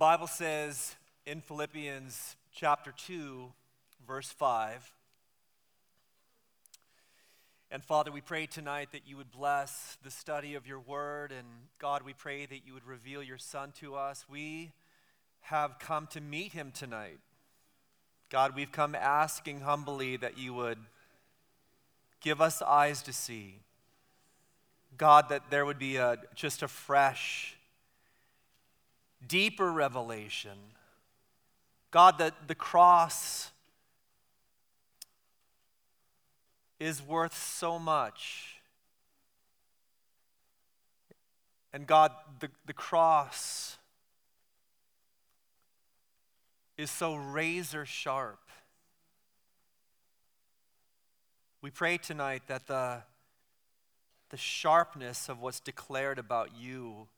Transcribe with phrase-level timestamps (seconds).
[0.00, 0.96] Bible says
[1.26, 3.52] in Philippians chapter 2,
[4.06, 4.94] verse 5.
[7.70, 11.32] And Father, we pray tonight that you would bless the study of your word.
[11.32, 11.46] And
[11.78, 14.24] God, we pray that you would reveal your son to us.
[14.26, 14.72] We
[15.42, 17.18] have come to meet him tonight.
[18.30, 20.78] God, we've come asking humbly that you would
[22.22, 23.56] give us eyes to see.
[24.96, 27.58] God, that there would be a, just a fresh,
[29.26, 30.58] deeper revelation.
[31.90, 33.50] God, that the cross
[36.78, 38.56] is worth so much.
[41.72, 43.76] And God, the, the cross
[46.76, 48.40] is so razor sharp.
[51.62, 53.02] We pray tonight that the,
[54.30, 57.08] the sharpness of what's declared about you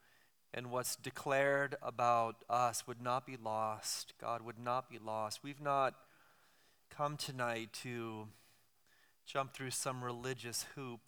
[0.55, 4.13] and what's declared about us would not be lost.
[4.21, 5.41] God would not be lost.
[5.43, 5.95] We've not
[6.91, 8.29] come tonight to
[9.25, 11.01] jump through some religious hoop.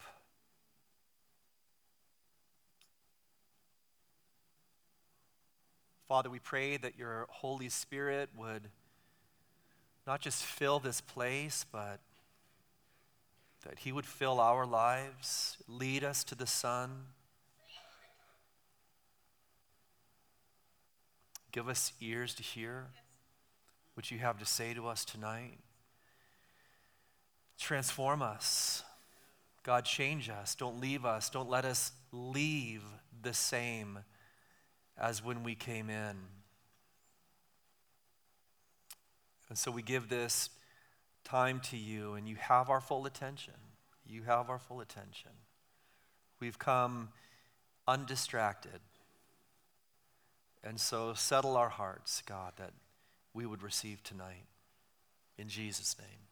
[6.07, 8.69] Father, we pray that your Holy Spirit would
[10.07, 11.99] not just fill this place, but
[13.65, 17.05] that He would fill our lives, lead us to the Son.
[21.55, 22.87] Give us ears to hear
[23.93, 25.57] what you have to say to us tonight.
[27.57, 28.83] Transform us.
[29.63, 30.53] God, change us.
[30.53, 31.29] Don't leave us.
[31.29, 32.83] Don't let us leave
[33.21, 33.99] the same
[34.97, 36.17] as when we came in.
[39.47, 40.49] And so we give this
[41.23, 43.53] time to you, and you have our full attention.
[44.05, 45.31] You have our full attention.
[46.41, 47.13] We've come
[47.87, 48.81] undistracted.
[50.65, 52.71] And so settle our hearts, God, that
[53.33, 54.45] we would receive tonight.
[55.37, 56.25] In Jesus' name.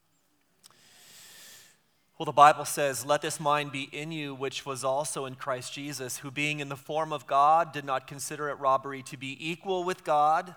[2.17, 5.73] Well, the Bible says, Let this mind be in you, which was also in Christ
[5.73, 9.37] Jesus, who being in the form of God did not consider it robbery to be
[9.39, 10.55] equal with God,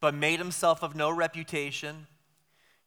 [0.00, 2.06] but made himself of no reputation,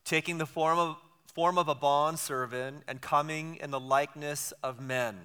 [0.03, 0.97] taking the form of,
[1.34, 5.18] form of a bondservant and coming in the likeness of men.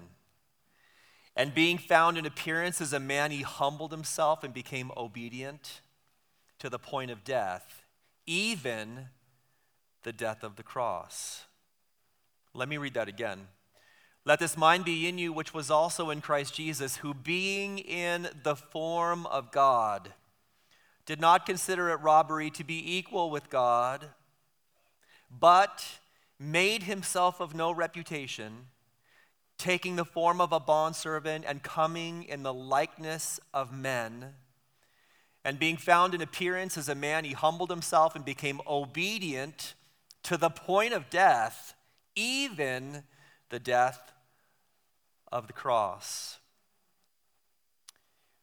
[1.37, 5.81] And being found in appearance as a man, he humbled himself and became obedient
[6.57, 7.83] to the point of death,
[8.25, 9.09] even
[10.01, 11.45] the death of the cross.
[12.55, 13.49] Let me read that again.
[14.25, 18.29] Let this mind be in you, which was also in Christ Jesus, who being in
[18.41, 20.13] the form of God,
[21.05, 24.07] did not consider it robbery to be equal with God,
[25.29, 25.99] but
[26.39, 28.69] made himself of no reputation,
[29.57, 34.33] taking the form of a bondservant and coming in the likeness of men.
[35.43, 39.73] And being found in appearance as a man, he humbled himself and became obedient
[40.23, 41.73] to the point of death,
[42.15, 43.03] even
[43.49, 44.11] the death
[45.31, 46.39] of the cross.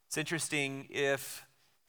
[0.07, 1.45] It's interesting if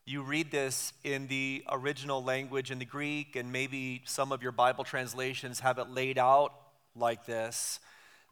[0.06, 4.52] you read this in the original language in the Greek, and maybe some of your
[4.52, 6.53] Bible translations have it laid out
[6.96, 7.80] like this.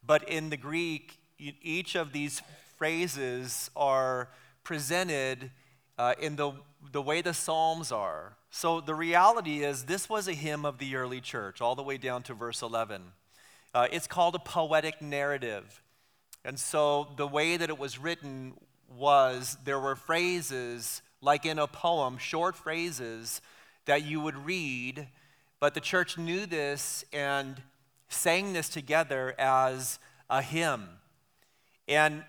[0.06, 2.42] But in the Greek, each of these
[2.78, 4.30] phrases are
[4.64, 5.52] presented
[5.98, 6.54] uh, in the,
[6.92, 8.36] the way the Psalms are.
[8.50, 11.98] So the reality is, this was a hymn of the early church, all the way
[11.98, 13.02] down to verse 11.
[13.74, 15.82] Uh, it's called a poetic narrative.
[16.46, 18.54] And so the way that it was written
[18.96, 23.42] was there were phrases, like in a poem, short phrases
[23.86, 25.08] that you would read,
[25.60, 27.62] but the church knew this and
[28.14, 30.88] sang this together as a hymn.
[31.88, 32.24] And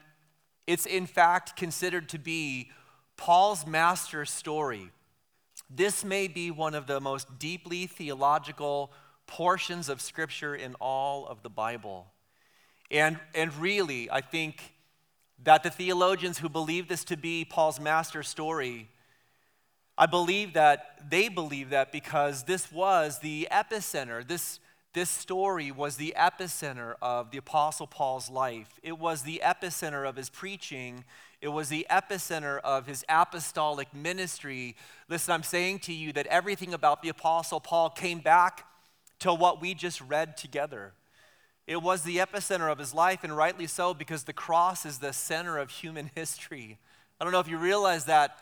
[0.67, 2.71] it's in fact considered to be
[3.17, 4.91] Paul's master story.
[5.71, 8.93] This may be one of the most deeply theological
[9.27, 12.07] portions of Scripture in all of the Bible.
[12.91, 14.75] And, and really, I think
[15.43, 18.89] that the theologians who believe this to be Paul's master story,
[19.97, 24.27] I believe that they believe that because this was the epicenter.
[24.27, 24.59] This,
[24.95, 28.81] this story was the epicenter of the Apostle Paul's life.
[28.83, 31.05] It was the epicenter of his preaching
[31.45, 34.77] it was the epicenter of his apostolic ministry.
[35.11, 38.67] Listen, I'm saying to you that everything about the Apostle Paul came back
[39.19, 40.95] to what we just read together.
[41.67, 45.13] It was the epicenter of his life, and rightly so, because the cross is the
[45.13, 46.79] center of human history.
[47.21, 48.39] I don't know if you realize that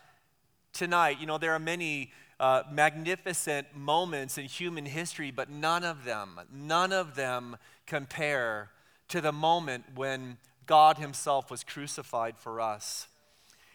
[0.72, 1.18] tonight.
[1.18, 2.12] You know, there are many
[2.42, 7.56] uh, magnificent moments in human history, but none of them, none of them
[7.86, 8.68] compare
[9.06, 10.36] to the moment when
[10.66, 13.06] God Himself was crucified for us.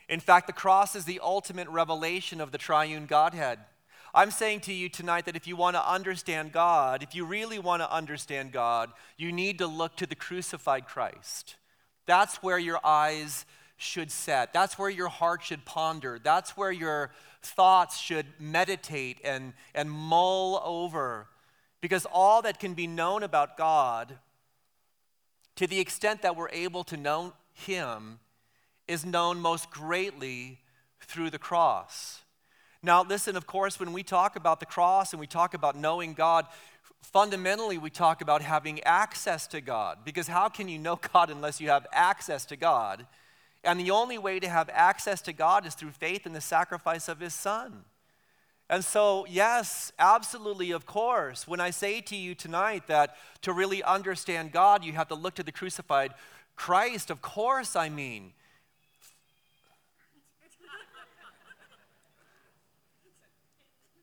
[0.10, 3.60] In fact, the cross is the ultimate revelation of the triune Godhead.
[4.14, 7.60] I'm saying to you tonight that if you want to understand God, if you really
[7.60, 11.56] want to understand God, you need to look to the crucified Christ.
[12.06, 13.46] That's where your eyes
[13.78, 14.52] should set.
[14.54, 16.20] That's where your heart should ponder.
[16.22, 17.12] That's where your
[17.48, 21.28] thoughts should meditate and, and mull over.
[21.82, 24.18] Because all that can be known about God,
[25.56, 28.20] to the extent that we're able to know Him,
[28.88, 30.60] is known most greatly
[31.02, 32.22] through the cross.
[32.84, 36.14] Now, listen, of course, when we talk about the cross and we talk about knowing
[36.14, 36.46] God,
[37.02, 40.00] fundamentally we talk about having access to God.
[40.06, 43.06] Because how can you know God unless you have access to God?
[43.68, 47.10] And the only way to have access to God is through faith in the sacrifice
[47.10, 47.84] of His Son.
[48.70, 53.84] And so, yes, absolutely, of course, when I say to you tonight that to really
[53.84, 56.14] understand God, you have to look to the crucified
[56.56, 58.32] Christ, of course, I mean.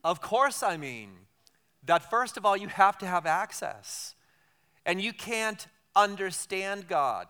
[0.05, 1.11] Of course, I mean
[1.87, 4.15] that first of all, you have to have access.
[4.87, 7.27] And you can't understand God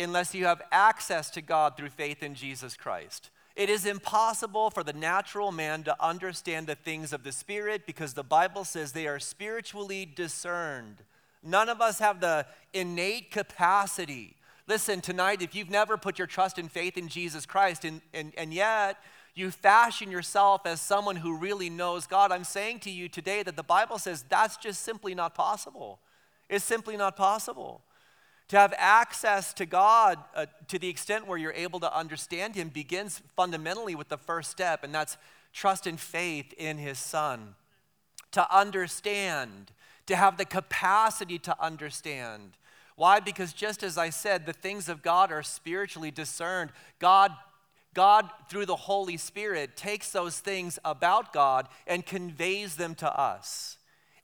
[0.00, 3.30] unless you have access to God through faith in Jesus Christ.
[3.56, 8.14] It is impossible for the natural man to understand the things of the Spirit because
[8.14, 11.02] the Bible says they are spiritually discerned.
[11.42, 14.36] None of us have the innate capacity.
[14.66, 18.32] Listen, tonight, if you've never put your trust and faith in Jesus Christ, and, and,
[18.38, 18.96] and yet
[19.34, 23.56] you fashion yourself as someone who really knows God, I'm saying to you today that
[23.56, 25.98] the Bible says that's just simply not possible.
[26.48, 27.82] It's simply not possible.
[28.50, 32.68] To have access to God uh, to the extent where you're able to understand Him
[32.68, 35.16] begins fundamentally with the first step, and that's
[35.52, 37.54] trust and faith in His Son.
[38.32, 39.70] To understand,
[40.06, 42.52] to have the capacity to understand.
[42.96, 43.20] Why?
[43.20, 46.70] Because just as I said, the things of God are spiritually discerned.
[46.98, 47.32] God
[47.94, 53.78] God, through the Holy Spirit, takes those things about God and conveys them to us.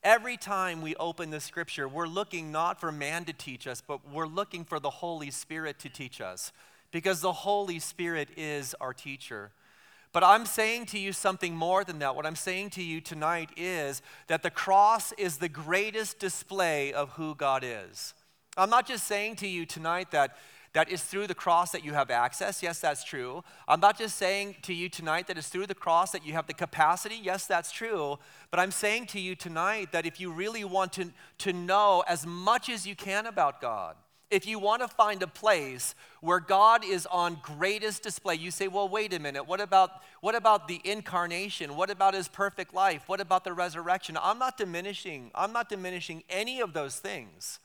[0.07, 4.09] Every time we open the scripture, we're looking not for man to teach us, but
[4.09, 6.53] we're looking for the Holy Spirit to teach us
[6.91, 9.51] because the Holy Spirit is our teacher.
[10.13, 12.15] But I'm saying to you something more than that.
[12.15, 17.09] What I'm saying to you tonight is that the cross is the greatest display of
[17.09, 18.13] who God is.
[18.55, 20.37] I'm not just saying to you tonight that
[20.77, 22.61] that is through the cross that you have access.
[22.61, 23.43] Yes, that's true.
[23.67, 26.45] I'm not just saying to you tonight that it's through the cross that you have
[26.45, 27.19] the capacity.
[27.19, 28.19] Yes, that's true.
[28.51, 32.27] But I'm saying to you tonight that if you really want to, to know as
[32.27, 33.95] much as you can about God,
[34.29, 38.67] if you want to find a place where God is on greatest display, you say,
[38.67, 39.89] well, wait a minute, what about,
[40.21, 41.75] what about the incarnation?
[41.75, 43.01] What about his perfect life?
[43.07, 44.15] What about the resurrection?
[44.21, 47.59] I'm not diminishing, I'm not diminishing any of those things.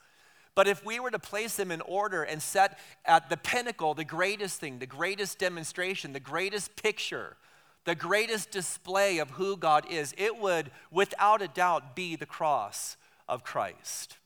[0.54, 4.04] But if we were to place them in order and set at the pinnacle the
[4.04, 7.36] greatest thing, the greatest demonstration, the greatest picture,
[7.84, 12.96] the greatest display of who God is, it would, without a doubt, be the cross
[13.28, 14.18] of Christ.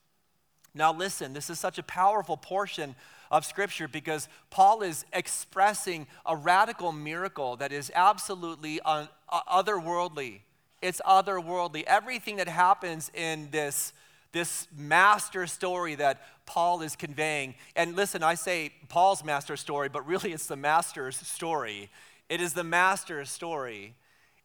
[0.74, 2.96] Now, listen, this is such a powerful portion
[3.30, 10.40] of Scripture because Paul is expressing a radical miracle that is absolutely otherworldly.
[10.82, 11.84] It's otherworldly.
[11.84, 13.92] Everything that happens in this
[14.32, 17.54] this master story that Paul is conveying.
[17.74, 21.90] And listen, I say Paul's master story, but really it's the master's story.
[22.28, 23.94] It is the master's story.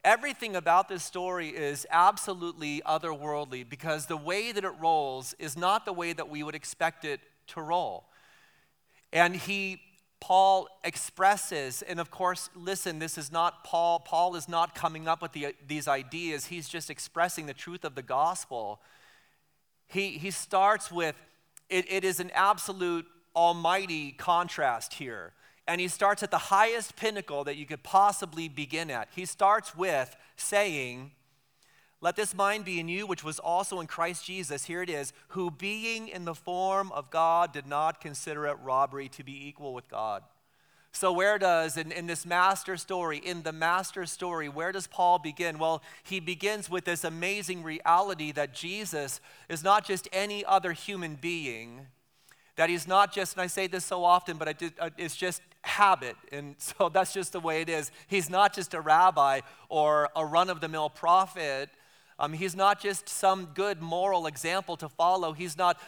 [0.03, 5.85] Everything about this story is absolutely otherworldly because the way that it rolls is not
[5.85, 8.05] the way that we would expect it to roll.
[9.13, 9.79] And he
[10.21, 13.99] Paul expresses, and of course, listen, this is not Paul.
[13.99, 16.45] Paul is not coming up with the, these ideas.
[16.45, 18.79] He's just expressing the truth of the gospel
[19.91, 21.15] he, he starts with
[21.69, 23.05] it, it is an absolute
[23.35, 25.33] almighty contrast here.
[25.67, 29.07] And he starts at the highest pinnacle that you could possibly begin at.
[29.15, 31.11] He starts with saying,
[32.01, 34.65] Let this mind be in you, which was also in Christ Jesus.
[34.65, 39.07] Here it is, who being in the form of God did not consider it robbery
[39.09, 40.23] to be equal with God
[40.93, 45.19] so, where does, in, in this master story, in the master story, where does Paul
[45.19, 45.57] begin?
[45.57, 51.15] Well, he begins with this amazing reality that Jesus is not just any other human
[51.15, 51.87] being,
[52.57, 55.41] that he's not just, and I say this so often, but did, uh, it's just
[55.61, 56.17] habit.
[56.31, 57.89] And so that's just the way it is.
[58.07, 61.69] He's not just a rabbi or a run of the mill prophet.
[62.19, 65.31] Um, he's not just some good moral example to follow.
[65.33, 65.79] He's not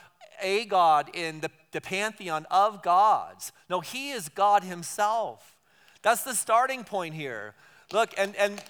[0.44, 3.52] a God in the, the pantheon of gods.
[3.70, 5.56] No, he is God himself.
[6.02, 7.56] That's the starting point here.
[7.92, 8.62] Look, and, and,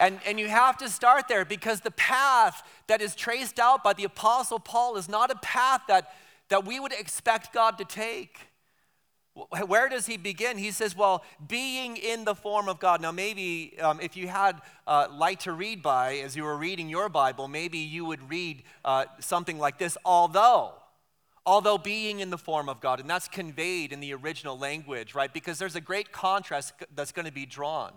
[0.00, 3.92] and, and you have to start there because the path that is traced out by
[3.92, 6.12] the Apostle Paul is not a path that,
[6.48, 8.47] that we would expect God to take.
[9.66, 10.58] Where does he begin?
[10.58, 13.00] He says, well, being in the form of God.
[13.00, 16.88] Now, maybe um, if you had uh, light to read by as you were reading
[16.88, 20.72] your Bible, maybe you would read uh, something like this, although.
[21.46, 25.32] Although being in the form of God, and that's conveyed in the original language, right?
[25.32, 27.92] Because there's a great contrast that's going to be drawn.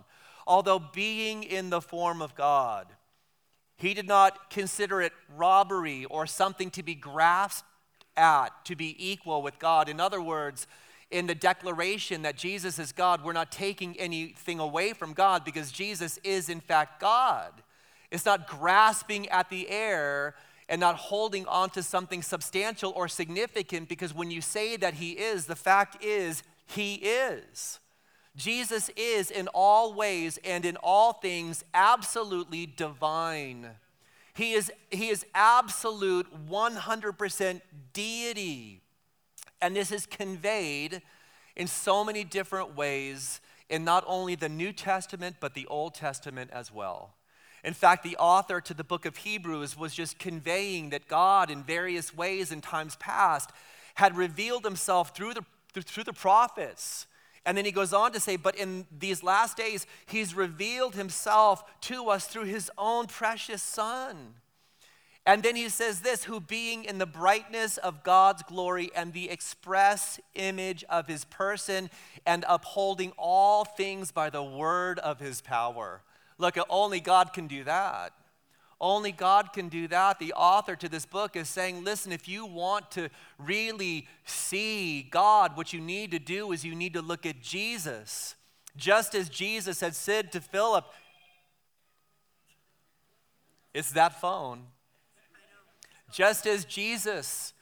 [0.46, 2.86] Although being in the form of God,
[3.76, 7.66] he did not consider it robbery or something to be grasped
[8.16, 9.88] at, to be equal with God.
[9.88, 10.66] In other words,
[11.12, 15.70] in the declaration that Jesus is God, we're not taking anything away from God because
[15.70, 17.52] Jesus is, in fact, God.
[18.10, 20.34] It's not grasping at the air
[20.68, 25.12] and not holding on to something substantial or significant because when you say that He
[25.12, 27.78] is, the fact is, He is.
[28.34, 33.70] Jesus is in all ways and in all things absolutely divine.
[34.34, 37.60] He is, he is absolute 100%
[37.92, 38.81] deity.
[39.62, 41.00] And this is conveyed
[41.56, 43.40] in so many different ways
[43.70, 47.14] in not only the New Testament, but the Old Testament as well.
[47.64, 51.62] In fact, the author to the book of Hebrews was just conveying that God, in
[51.62, 53.50] various ways in times past,
[53.94, 57.06] had revealed himself through the, through the prophets.
[57.46, 61.62] And then he goes on to say, but in these last days, he's revealed himself
[61.82, 64.34] to us through his own precious Son.
[65.24, 69.30] And then he says this who being in the brightness of God's glory and the
[69.30, 71.90] express image of his person
[72.26, 76.02] and upholding all things by the word of his power.
[76.38, 78.12] Look, only God can do that.
[78.80, 80.18] Only God can do that.
[80.18, 85.56] The author to this book is saying, listen, if you want to really see God,
[85.56, 88.34] what you need to do is you need to look at Jesus.
[88.76, 90.84] Just as Jesus had said to Philip,
[93.72, 94.64] it's that phone.
[96.12, 97.54] Just as Jesus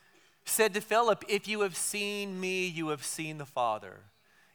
[0.45, 4.01] said to Philip, If you have seen me, you have seen the Father.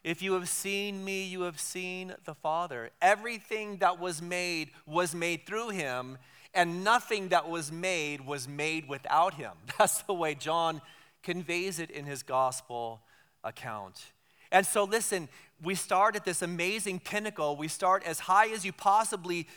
[0.04, 2.90] If you have seen me, you have seen the Father.
[3.00, 6.18] Everything that was made was made through him,
[6.52, 9.52] and nothing that was made was made without him.
[9.78, 10.82] That's the way John
[11.22, 13.00] conveys it in his gospel
[13.42, 14.12] account.
[14.52, 15.28] And so, listen,
[15.62, 17.56] we start at this amazing pinnacle.
[17.56, 19.48] We start as high as you possibly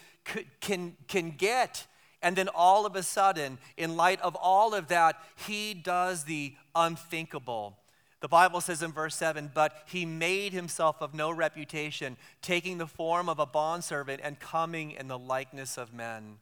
[0.61, 1.85] can, can get
[2.21, 6.53] and then all of a sudden, in light of all of that, he does the
[6.75, 7.77] unthinkable.
[8.21, 12.87] The Bible says in verse 7 But he made himself of no reputation, taking the
[12.87, 16.37] form of a bondservant and coming in the likeness of men.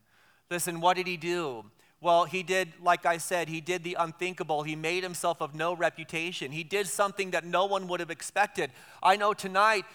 [0.50, 1.66] Listen, what did he do?
[2.00, 4.64] Well, he did, like I said, he did the unthinkable.
[4.64, 6.52] He made himself of no reputation.
[6.52, 8.72] He did something that no one would have expected.
[9.02, 9.86] I know tonight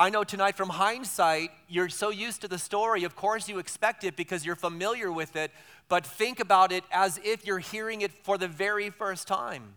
[0.00, 3.04] I know tonight from hindsight, you're so used to the story.
[3.04, 5.50] Of course, you expect it because you're familiar with it,
[5.90, 9.74] but think about it as if you're hearing it for the very first time.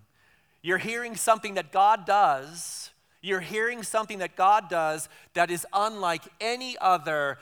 [0.61, 2.91] You're hearing something that God does.
[3.21, 7.37] You're hearing something that God does that is unlike any other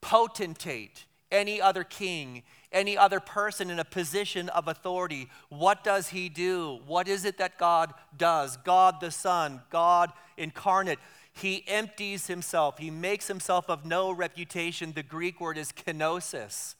[0.00, 5.28] potentate, any other king, any other person in a position of authority.
[5.48, 6.78] What does he do?
[6.86, 8.56] What is it that God does?
[8.58, 11.00] God the Son, God incarnate.
[11.32, 14.92] He empties himself, he makes himself of no reputation.
[14.92, 16.74] The Greek word is kenosis.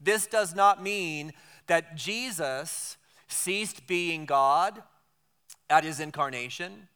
[0.00, 1.32] This does not mean
[1.66, 2.96] that Jesus
[3.28, 4.82] ceased being God
[5.68, 6.88] at his incarnation.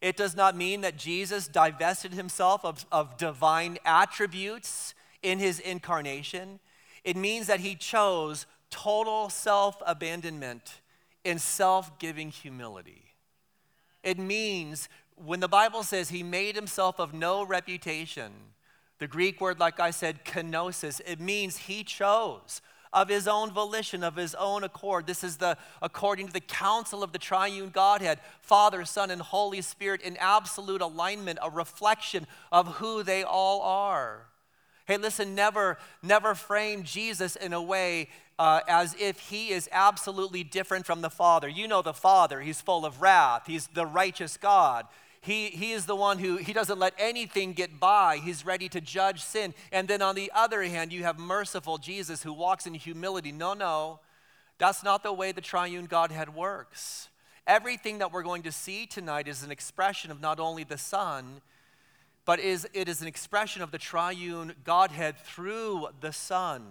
[0.00, 6.60] It does not mean that Jesus divested himself of, of divine attributes in his incarnation.
[7.04, 10.80] It means that he chose total self abandonment
[11.24, 13.14] in self giving humility.
[14.02, 14.88] It means
[15.24, 18.32] when the Bible says he made himself of no reputation,
[18.98, 22.60] the Greek word, like I said, kenosis, it means he chose
[22.92, 25.06] of his own volition, of his own accord.
[25.06, 29.60] This is the according to the counsel of the triune Godhead, Father, Son, and Holy
[29.60, 34.28] Spirit in absolute alignment, a reflection of who they all are.
[34.86, 38.08] Hey, listen, never, never frame Jesus in a way
[38.38, 41.48] uh, as if he is absolutely different from the Father.
[41.48, 44.86] You know the Father, he's full of wrath, he's the righteous God.
[45.26, 48.18] He, he is the one who he doesn't let anything get by.
[48.18, 49.54] He's ready to judge sin.
[49.72, 53.32] And then on the other hand, you have merciful Jesus who walks in humility.
[53.32, 53.98] No, no,
[54.58, 57.08] that's not the way the triune Godhead works.
[57.44, 61.40] Everything that we're going to see tonight is an expression of not only the Son,
[62.24, 66.62] but is, it is an expression of the triune Godhead through the Son.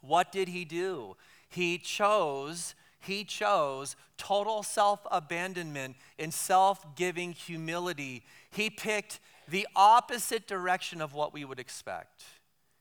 [0.00, 1.14] What did he do?
[1.50, 8.24] He chose he chose total self abandonment and self giving humility.
[8.50, 12.24] He picked the opposite direction of what we would expect.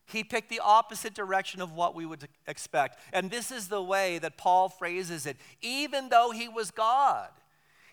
[0.08, 3.00] He picked the opposite direction of what we would expect.
[3.12, 5.38] And this is the way that Paul phrases it.
[5.62, 7.30] Even though he was God,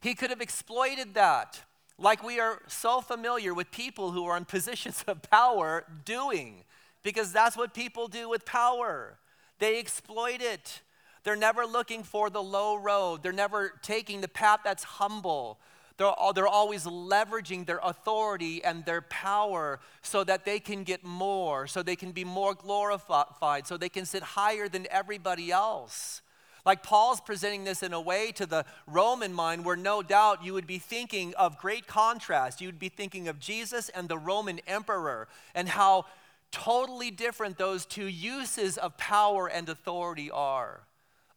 [0.03, 1.63] he could have exploited that
[1.99, 6.65] like we are so familiar with people who are in positions of power doing,
[7.03, 9.19] because that's what people do with power.
[9.59, 10.83] They exploit it.
[11.25, 15.59] They're never looking for the low road, they're never taking the path that's humble.
[15.99, 21.67] They're, they're always leveraging their authority and their power so that they can get more,
[21.67, 26.23] so they can be more glorified, so they can sit higher than everybody else.
[26.65, 30.55] Like Paul's presenting this in a way to the Roman mind where no doubt you
[30.55, 32.61] would be thinking of great contrast.
[32.61, 36.07] You would be thinking of Jesus and the Roman emperor and how
[36.53, 40.83] totally different those two uses of power and authority are.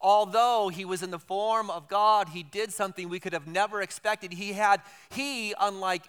[0.05, 3.81] Although he was in the form of God, he did something we could have never
[3.81, 4.33] expected.
[4.33, 6.03] He had, he, unlike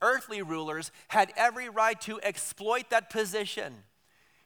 [0.00, 3.74] earthly rulers, had every right to exploit that position.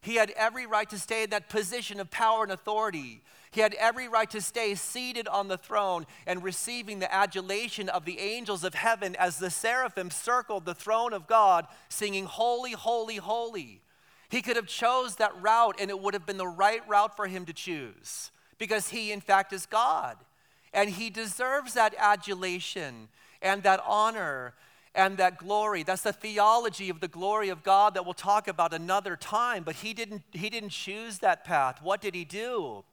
[0.01, 3.23] He had every right to stay in that position of power and authority.
[3.53, 8.07] He had every right to stay seated on the throne and receiving the adulation of
[8.07, 13.19] the angels of heaven as the seraphim circled the throne of God, singing, Holy, holy,
[13.19, 13.83] holy.
[14.31, 17.29] He could have chose that route and it would have been the right route for
[17.29, 20.17] him to choose because he, in fact, is God.
[20.73, 23.09] And he deserves that adulation
[23.43, 24.55] and that honor
[24.95, 25.83] and that glory.
[25.83, 29.63] That's the theology of the glory of God that we'll talk about another time.
[29.63, 31.81] But he didn't, he didn't choose that path.
[31.83, 32.85] What did he do?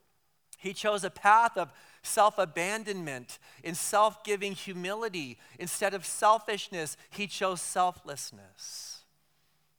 [0.57, 5.37] He chose a path of self abandonment, in self giving humility.
[5.59, 9.03] Instead of selfishness, he chose selflessness.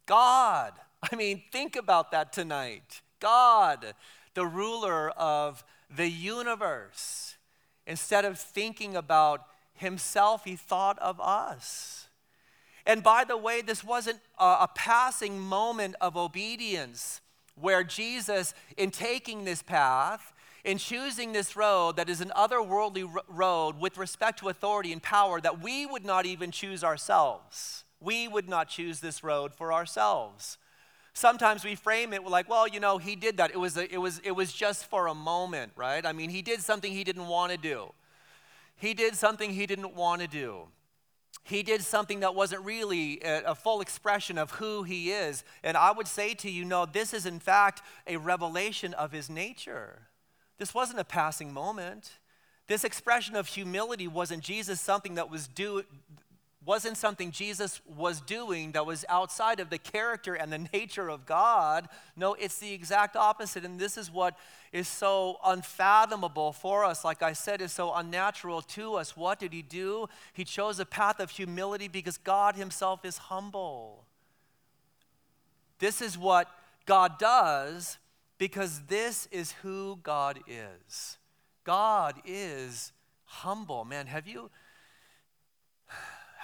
[0.06, 0.72] God,
[1.10, 3.02] I mean, think about that tonight.
[3.20, 3.94] God,
[4.34, 5.64] the ruler of
[5.94, 7.36] the universe.
[7.86, 12.06] Instead of thinking about himself, he thought of us.
[12.86, 17.20] And by the way, this wasn't a, passing moment of obedience
[17.54, 20.32] where Jesus, in taking this path,
[20.64, 25.40] in choosing this road that is an otherworldly road with respect to authority and power
[25.40, 27.84] that we would not even choose ourselves.
[28.00, 30.58] We would not choose this road for ourselves.
[31.14, 33.52] Sometimes we frame it like, well, you know, he did that.
[33.52, 36.04] It was, a, it, was, it was just for a moment, right?
[36.04, 37.92] I mean, he did something he didn't want to do.
[38.76, 40.66] He did something he didn't want to do.
[41.44, 45.44] He did something that wasn't really a, a, full expression of who he is.
[45.62, 49.30] And I would say to you, no, this is in fact a revelation of his
[49.30, 50.08] nature.
[50.58, 52.12] This wasn't a passing moment.
[52.66, 55.84] This expression of humility wasn't Jesus something that was do
[56.64, 61.26] wasn't something Jesus was doing that was outside of the character and the nature of
[61.26, 61.88] God.
[62.16, 63.64] No, it's the exact opposite.
[63.64, 64.36] And this is what
[64.72, 67.04] is so unfathomable for us.
[67.04, 69.16] Like I said, is so unnatural to us.
[69.16, 70.08] What did he do?
[70.32, 74.04] He chose a path of humility because God himself is humble.
[75.78, 76.48] This is what
[76.86, 77.98] God does
[78.38, 81.18] because this is who God is.
[81.64, 82.92] God is
[83.24, 83.84] humble.
[83.84, 84.50] Man, have you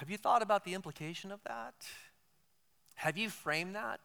[0.01, 1.75] have you thought about the implication of that?
[2.95, 4.01] Have you framed that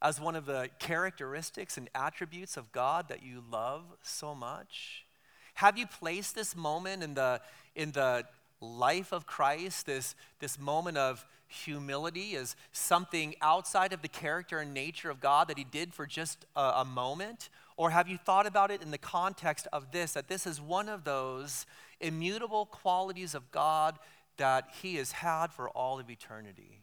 [0.00, 5.04] as one of the characteristics and attributes of God that you love so much?
[5.52, 7.42] Have you placed this moment in the
[7.74, 8.24] in the
[8.62, 14.72] life of Christ, this, this moment of humility as something outside of the character and
[14.72, 17.50] nature of God that He did for just a, a, moment?
[17.76, 20.88] Or have you thought about it in the context of this, that this is one
[20.88, 21.66] of those
[22.00, 23.98] immutable qualities of God
[24.38, 26.82] that He has had for all of eternity?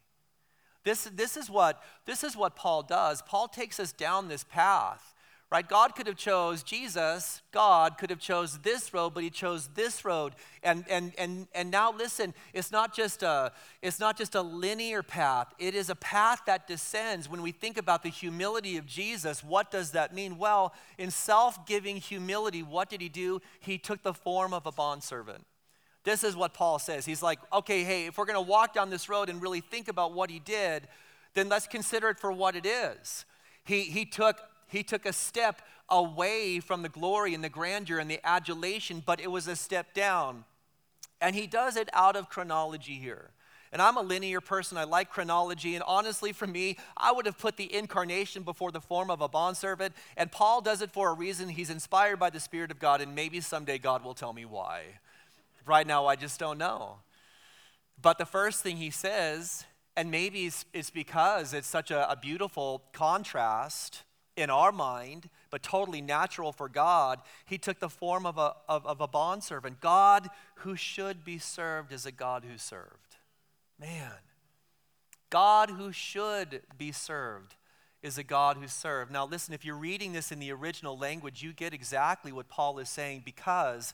[0.83, 3.21] This, this, is what, this is what Paul does.
[3.21, 5.13] Paul takes us down this path
[5.53, 5.69] right?
[5.69, 10.03] God could have chose jesus god could have chose this road but he chose this
[10.03, 10.33] road.
[10.63, 13.51] And and and and now listen it's not just a
[13.83, 15.53] it's not just a linear path.
[15.59, 17.29] It is a path that descends.
[17.29, 20.39] When we think about the humility of jesus what does that mean?
[20.39, 23.39] Well in self-giving humility what did he do?
[23.59, 25.45] He took the form of a bondservant
[26.03, 28.89] this is what paul says he's like okay hey if we're going to walk down
[28.89, 30.87] this road and really think about what he did
[31.33, 33.25] then let's consider it for what it is
[33.65, 38.09] he, he took he took a step away from the glory and the grandeur and
[38.09, 40.45] the adulation, but it was a step down.
[41.21, 43.29] And he does it out of chronology here.
[43.71, 44.77] And I'm a linear person.
[44.77, 45.75] I like chronology.
[45.75, 49.27] And honestly, for me, I would have put the incarnation before the form of a
[49.27, 49.95] bondservant.
[50.17, 51.49] And Paul does it for a reason.
[51.49, 54.83] He's inspired by the Spirit of God, and maybe someday God will tell me why.
[55.65, 56.97] Right now, I just don't know.
[58.01, 62.15] But the first thing he says, and maybe it's, it's because it's such a, a
[62.15, 64.03] beautiful contrast
[64.35, 68.85] in our mind, but totally natural for God, he took the form of a, of,
[68.85, 69.79] of a bondservant.
[69.79, 73.17] God who should be served is a God who served.
[73.79, 74.11] Man,
[75.29, 77.55] God who should be served
[78.01, 79.11] is a God who served.
[79.11, 82.79] Now, listen, if you're reading this in the original language, you get exactly what Paul
[82.79, 83.93] is saying because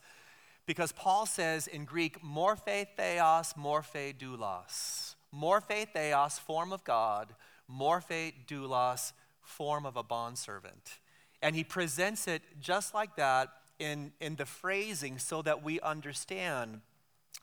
[0.69, 5.15] Because Paul says in Greek, morphe theos, morphe doulos.
[5.35, 7.33] Morphe theos, form of God,
[7.67, 10.99] morphe doulos, form of a bondservant.
[11.41, 16.81] And he presents it just like that in, in the phrasing so that we understand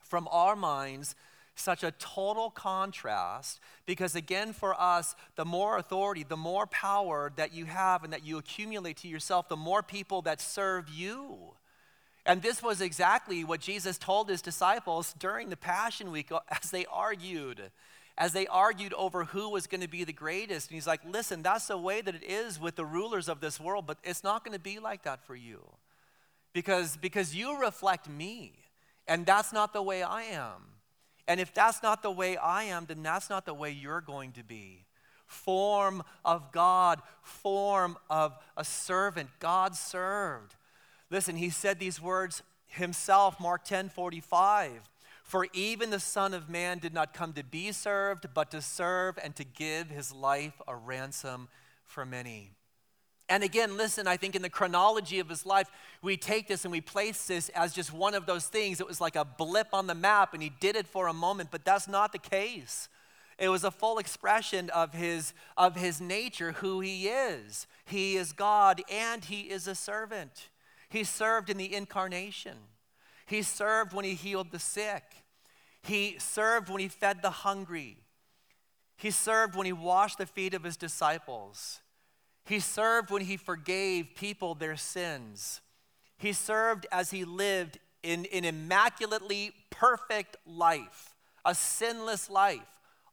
[0.05, 1.17] from our minds
[1.57, 7.53] such a total contrast because, again, for us, the more authority, the more power that
[7.53, 11.57] you have and that you accumulate to yourself, the more people that serve you.
[12.27, 16.71] And this was exactly what Jesus told his disciples during the Passion Week uh, as
[16.73, 17.71] they argued,
[18.19, 20.69] as they argued over who was going to be the greatest.
[20.69, 23.61] And he's like, listen, that's the way that it is with the rulers of this
[23.61, 25.61] world, but it's not going to be like that for you
[26.53, 28.55] because, because you reflect me,
[29.07, 30.63] and that's not the way I am.
[31.29, 34.33] And if that's not the way I am, then that's not the way you're going
[34.33, 34.87] to be.
[35.27, 40.55] Form of God, form of a servant, God served.
[41.11, 44.89] Listen, he said these words himself, Mark 10 45.
[45.23, 49.19] For even the Son of Man did not come to be served, but to serve
[49.23, 51.49] and to give his life a ransom
[51.85, 52.53] for many.
[53.29, 55.69] And again, listen, I think in the chronology of his life,
[56.01, 58.81] we take this and we place this as just one of those things.
[58.81, 61.51] It was like a blip on the map, and he did it for a moment,
[61.51, 62.89] but that's not the case.
[63.37, 67.67] It was a full expression of his, of his nature, who he is.
[67.85, 70.49] He is God and he is a servant.
[70.89, 72.57] He served in the incarnation,
[73.27, 75.03] he served when he healed the sick,
[75.83, 77.99] he served when he fed the hungry,
[78.97, 81.81] he served when he washed the feet of his disciples.
[82.47, 85.61] He served when he forgave people their sins.
[86.17, 92.61] He served as he lived in an immaculately perfect life, a sinless life.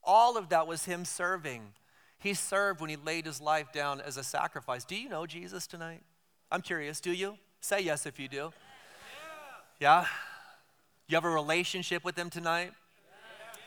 [0.04, 1.72] All of that was him serving.
[2.18, 4.84] He served when he laid his life down as a sacrifice.
[4.84, 6.02] Do you know Jesus tonight?
[6.50, 7.00] I'm curious.
[7.00, 7.36] Do you?
[7.64, 8.52] Say yes if you do.
[9.80, 10.04] Yeah?
[11.08, 12.72] You have a relationship with him tonight?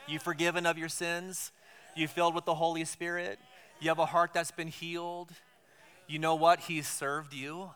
[0.07, 1.51] You forgiven of your sins?
[1.95, 3.39] You filled with the Holy Spirit?
[3.79, 5.31] You have a heart that's been healed?
[6.05, 6.59] You know what?
[6.59, 7.71] He's served you.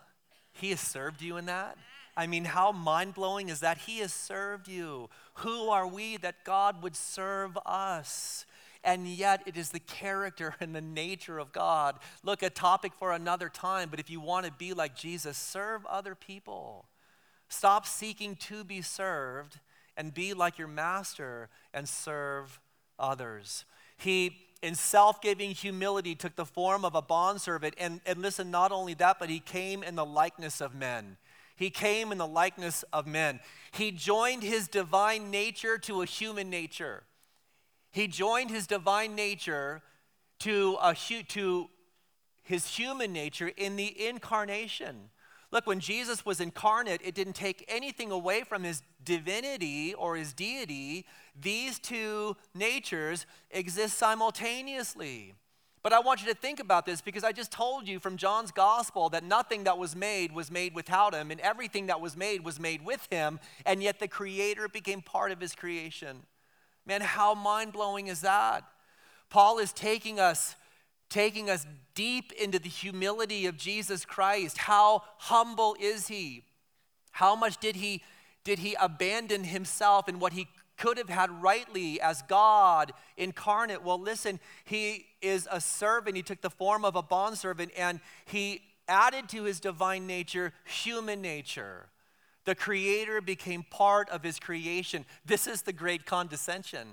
[0.54, 1.76] He has served you in that.
[2.16, 3.80] I mean, how mind blowing is that?
[3.80, 5.10] He has served you.
[5.38, 8.46] Who are we that God would serve us?
[8.84, 12.00] And yet, it is the character and the nature of God.
[12.24, 15.86] Look, a topic for another time, but if you want to be like Jesus, serve
[15.86, 16.86] other people.
[17.50, 19.60] Stop seeking to be served
[19.98, 22.60] and be like your master and serve
[22.98, 23.66] others.
[23.98, 27.76] He in self giving humility, took the form of a bondservant.
[27.78, 31.18] And, and listen, not only that, but he came in the likeness of men.
[31.56, 33.40] He came in the likeness of men.
[33.72, 37.04] He joined his divine nature to a human nature.
[37.92, 39.82] He joined his divine nature
[40.40, 40.96] to, a,
[41.30, 41.70] to
[42.42, 45.10] his human nature in the incarnation.
[45.52, 50.34] Look, when Jesus was incarnate, it didn't take anything away from his divinity or his
[50.34, 51.06] deity.
[51.40, 55.34] These two natures exist simultaneously.
[55.84, 58.52] But I want you to think about this because I just told you from John's
[58.52, 62.46] gospel that nothing that was made was made without him, and everything that was made
[62.46, 66.24] was made with him, and yet the creator became part of his creation.
[66.86, 68.64] Man, how mind blowing is that?
[69.30, 70.56] Paul is taking us
[71.12, 74.58] taking us deep into the humility of Jesus Christ.
[74.58, 76.46] How humble is he?
[77.12, 78.02] How much did he
[78.44, 83.84] did he abandon himself and what he could have had rightly as God incarnate?
[83.84, 86.16] Well, listen, he is a servant.
[86.16, 91.22] He took the form of a bondservant and he added to his divine nature human
[91.22, 91.91] nature.
[92.46, 95.06] The creator became part of his creation.
[95.26, 96.88] This is the great condescension.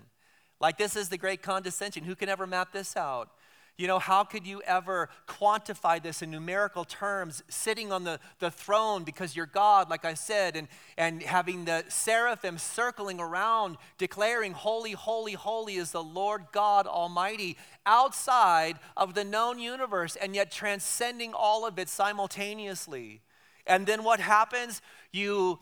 [0.60, 2.04] Like, this is the great condescension.
[2.04, 3.30] Who can ever map this out?
[3.78, 8.50] You know, how could you ever quantify this in numerical terms, sitting on the, the
[8.50, 14.52] throne because you're God, like I said, and, and having the seraphim circling around, declaring,
[14.52, 17.56] Holy, holy, holy is the Lord God Almighty,
[17.86, 23.20] outside of the known universe, and yet transcending all of it simultaneously.
[23.64, 24.82] And then what happens?
[25.12, 25.58] You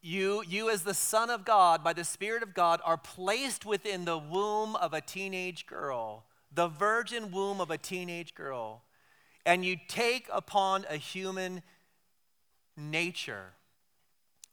[0.00, 4.06] you, you as the Son of God, by the Spirit of God, are placed within
[4.06, 6.24] the womb of a teenage girl
[6.56, 8.82] the virgin womb of a teenage girl,
[9.44, 11.62] and you take upon a human
[12.76, 13.52] nature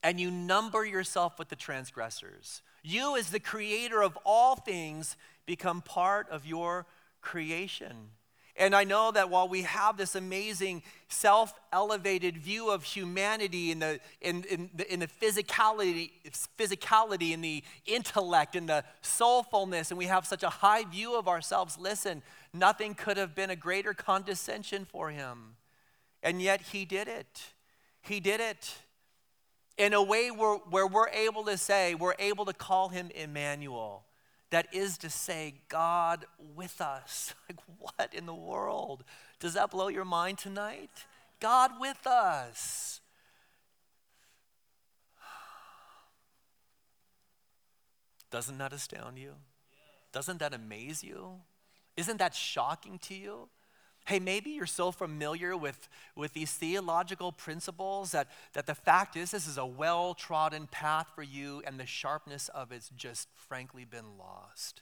[0.04, 2.62] and you number yourself with the transgressors.
[2.84, 5.16] You, as the creator of all things,
[5.46, 6.86] become part of your
[7.22, 8.10] creation.
[8.56, 13.80] And I know that while we have this amazing self elevated view of humanity in
[13.80, 16.12] the, in, in, the, in the physicality,
[16.58, 21.28] physicality, in the intellect, in the soulfulness, and we have such a high view of
[21.28, 22.22] ourselves, listen,
[22.54, 25.56] nothing could have been a greater condescension for him.
[26.22, 27.54] And yet he did it.
[28.02, 28.76] He did it.
[29.78, 34.04] in a way where, where we're able to say, we're able to call him Emmanuel.
[34.54, 37.34] That is to say, God with us.
[37.50, 39.04] Like, what in the world?
[39.40, 40.92] Does that blow your mind tonight?
[41.40, 43.02] God with us.
[48.30, 49.34] Doesn't that astound you?
[50.12, 51.42] Doesn't that amaze you?
[51.98, 53.50] Isn't that shocking to you?
[54.06, 59.32] Hey, maybe you're so familiar with, with these theological principles that, that the fact is
[59.32, 63.86] this is a well trodden path for you, and the sharpness of it's just frankly
[63.86, 64.82] been lost.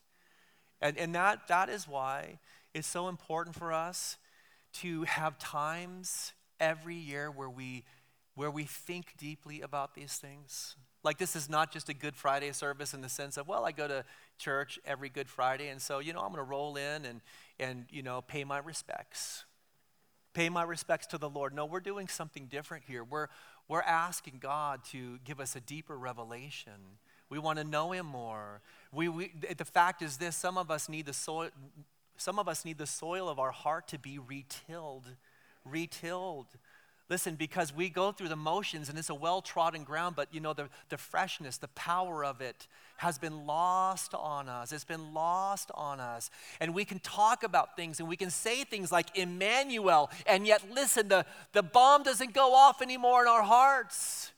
[0.81, 2.39] And, and that, that is why
[2.73, 4.17] it's so important for us
[4.73, 7.83] to have times every year where we,
[8.35, 10.75] where we think deeply about these things.
[11.03, 13.71] Like, this is not just a Good Friday service in the sense of, well, I
[13.71, 14.05] go to
[14.37, 17.21] church every Good Friday, and so, you know, I'm going to roll in and,
[17.61, 19.45] and, you know, pay my respects.
[20.33, 21.53] Pay my respects to the Lord.
[21.53, 23.03] No, we're doing something different here.
[23.03, 23.27] We're,
[23.67, 26.73] we're asking God to give us a deeper revelation.
[27.29, 28.61] We want to know Him more.
[28.91, 31.49] We, we, the fact is this some of us need the soil.
[32.17, 35.05] Some of us need the soil of our heart to be retilled,
[35.65, 36.47] retilled.
[37.11, 40.39] Listen, because we go through the motions and it's a well trodden ground, but you
[40.39, 44.71] know, the, the freshness, the power of it has been lost on us.
[44.71, 46.29] It's been lost on us.
[46.61, 50.63] And we can talk about things and we can say things like Emmanuel, and yet,
[50.71, 54.31] listen, the, the bomb doesn't go off anymore in our hearts.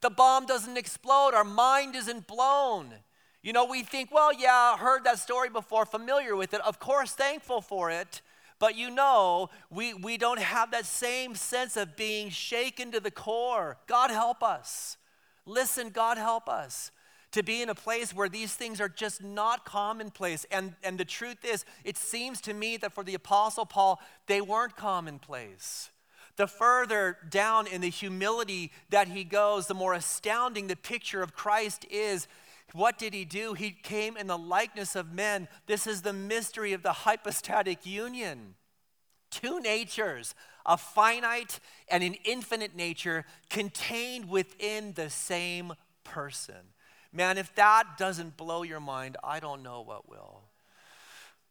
[0.00, 1.34] The bomb doesn't explode.
[1.34, 2.94] Our mind isn't blown.
[3.42, 6.62] You know, we think, well, yeah, I heard that story before, familiar with it.
[6.62, 8.22] Of course, thankful for it.
[8.64, 13.10] But you know, we, we don't have that same sense of being shaken to the
[13.10, 13.76] core.
[13.86, 14.96] God help us.
[15.44, 16.90] Listen, God help us
[17.32, 20.46] to be in a place where these things are just not commonplace.
[20.50, 24.40] And, and the truth is, it seems to me that for the Apostle Paul, they
[24.40, 25.90] weren't commonplace.
[26.36, 31.34] The further down in the humility that he goes, the more astounding the picture of
[31.34, 32.28] Christ is
[32.74, 33.54] what did he do?
[33.54, 35.46] He came in the likeness of men.
[35.66, 38.56] This is the mystery of the hypostatic union.
[39.30, 40.34] Two natures,
[40.66, 46.56] a finite and an infinite nature, contained within the same person.
[47.12, 50.42] Man, if that doesn't blow your mind, I don't know what will.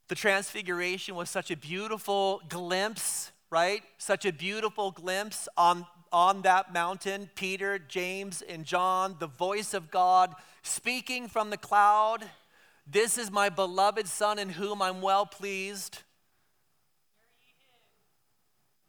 [0.09, 3.81] The Transfiguration was such a beautiful glimpse, right?
[3.97, 7.29] Such a beautiful glimpse on, on that mountain.
[7.35, 12.23] Peter, James, and John, the voice of God speaking from the cloud,
[12.87, 16.03] This is my beloved Son in whom I'm well pleased.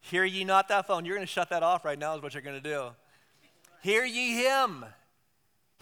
[0.00, 1.06] Hear ye not that phone.
[1.06, 2.90] You're going to shut that off right now, is what you're going to do.
[3.82, 4.84] Hear ye him.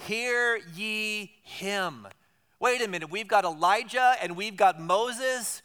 [0.07, 2.07] Hear ye him.
[2.61, 3.11] Wait a minute.
[3.11, 5.63] We've got Elijah and we've got Moses.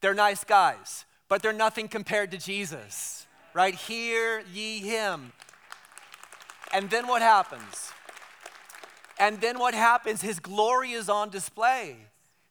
[0.00, 3.23] They're nice guys, but they're nothing compared to Jesus,
[3.54, 3.74] right?
[3.74, 5.32] Hear ye him.
[6.72, 7.92] And then what happens?
[9.18, 10.20] And then what happens?
[10.20, 11.96] His glory is on display.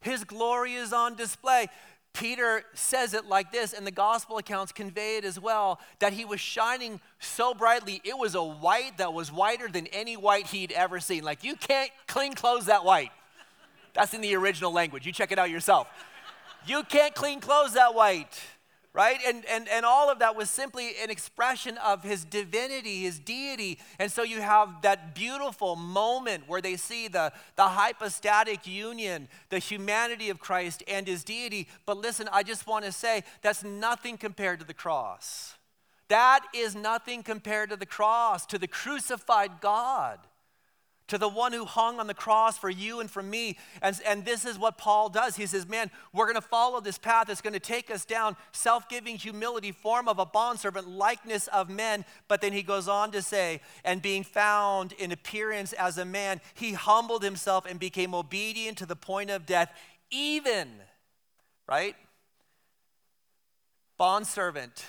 [0.01, 1.67] His glory is on display.
[2.13, 6.25] Peter says it like this, and the gospel accounts convey it as well that he
[6.25, 10.71] was shining so brightly, it was a white that was whiter than any white he'd
[10.71, 11.23] ever seen.
[11.23, 13.11] Like, you can't clean clothes that white.
[13.93, 15.05] That's in the original language.
[15.05, 15.87] You check it out yourself.
[16.65, 18.41] You can't clean clothes that white
[18.93, 19.19] right?
[19.25, 23.79] And, and, and all of that was simply an expression of his divinity, his deity.
[23.97, 29.59] And so you have that beautiful moment where they see the, the hypostatic union, the
[29.59, 31.67] humanity of Christ and his deity.
[31.87, 35.55] But listen, I just want to say that's nothing compared to the cross.
[36.09, 40.19] That is nothing compared to the cross, to the crucified God
[41.07, 43.57] to the one who hung on the cross for you and for me.
[43.81, 45.35] And, and this is what Paul does.
[45.35, 47.29] He says, Man, we're going to follow this path.
[47.29, 51.69] It's going to take us down self giving humility, form of a bondservant, likeness of
[51.69, 52.05] men.
[52.27, 56.39] But then he goes on to say, And being found in appearance as a man,
[56.53, 59.73] he humbled himself and became obedient to the point of death,
[60.09, 60.69] even,
[61.67, 61.95] right?
[63.97, 64.85] Bondservant,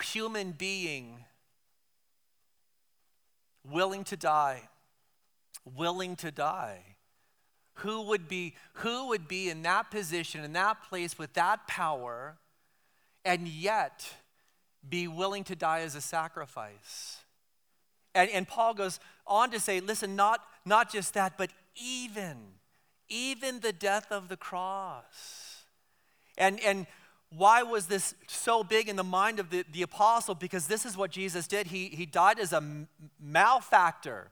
[0.00, 1.24] human being,
[3.64, 4.68] willing to die
[5.76, 6.96] willing to die?
[7.74, 12.36] Who would be, who would be in that position, in that place with that power,
[13.24, 14.06] and yet
[14.88, 17.18] be willing to die as a sacrifice?
[18.14, 22.36] And, and Paul goes on to say, listen, not, not just that, but even,
[23.08, 25.62] even the death of the cross.
[26.36, 26.86] And, and
[27.30, 30.34] why was this so big in the mind of the, the apostle?
[30.34, 31.68] Because this is what Jesus did.
[31.68, 32.86] He, he died as a
[33.20, 34.30] malefactor.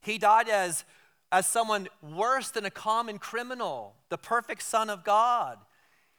[0.00, 0.84] He died as,
[1.30, 5.58] as someone worse than a common criminal, the perfect Son of God.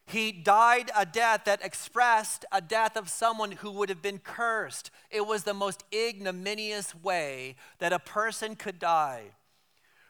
[0.06, 4.90] He died a death that expressed a death of someone who would have been cursed.
[5.12, 9.26] It was the most ignominious way that a person could die.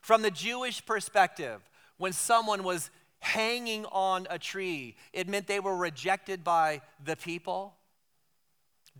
[0.02, 5.76] From the Jewish perspective, when someone was hanging on a tree, it meant they were
[5.76, 7.76] rejected by the people.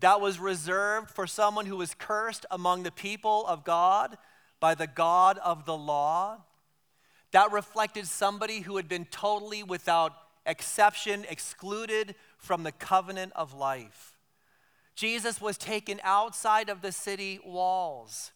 [0.00, 4.18] That was reserved for someone who was cursed among the people of God
[4.60, 6.38] by the God of the law.
[7.32, 10.12] That reflected somebody who had been totally without
[10.46, 14.18] exception, excluded from the covenant of life.
[14.94, 18.32] Jesus was taken outside of the city walls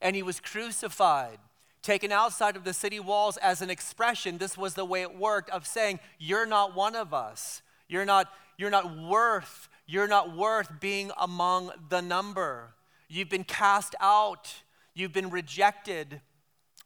[0.00, 1.38] and he was crucified,
[1.82, 4.38] taken outside of the city walls as an expression.
[4.38, 7.62] This was the way it worked of saying, You're not one of us.
[7.88, 12.74] You're not, you're not worth, you're not worth being among the number.
[13.08, 14.54] You've been cast out,
[14.98, 16.20] you've been rejected.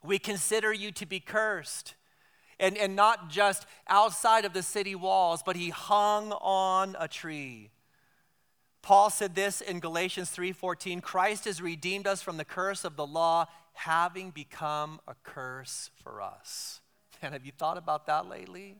[0.04, 1.94] We consider you to be cursed
[2.58, 7.70] and, and not just outside of the city walls, but he hung on a tree.
[8.82, 13.06] Paul said this in Galatians 3:14, Christ has redeemed us from the curse of the
[13.06, 16.80] law, having become a curse for us.
[17.20, 18.76] And have you thought about that lately?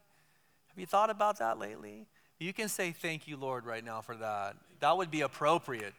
[0.68, 2.06] Have you thought about that lately?
[2.40, 4.56] You can say thank you, Lord, right now for that.
[4.80, 5.94] That would be appropriate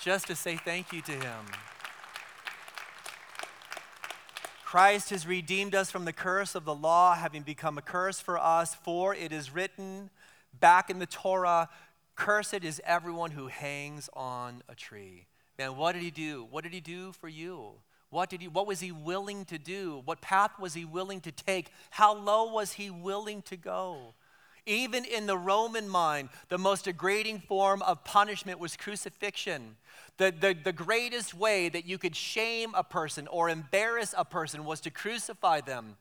[0.00, 1.46] just to say thank you to him.
[4.74, 8.36] Christ has redeemed us from the curse of the law, having become a curse for
[8.36, 10.10] us, for it is written
[10.58, 11.68] back in the Torah,
[12.16, 15.26] Cursed is everyone who hangs on a tree.
[15.60, 16.48] Man, what did he do?
[16.50, 17.74] What did he do for you?
[18.10, 20.02] What, did he, what was he willing to do?
[20.06, 21.70] What path was he willing to take?
[21.90, 24.14] How low was he willing to go?
[24.66, 29.76] Even in the Roman mind, the most degrading form of punishment was crucifixion.
[30.16, 34.64] The, the, the greatest way that you could shame a person or embarrass a person
[34.64, 35.96] was to crucify them.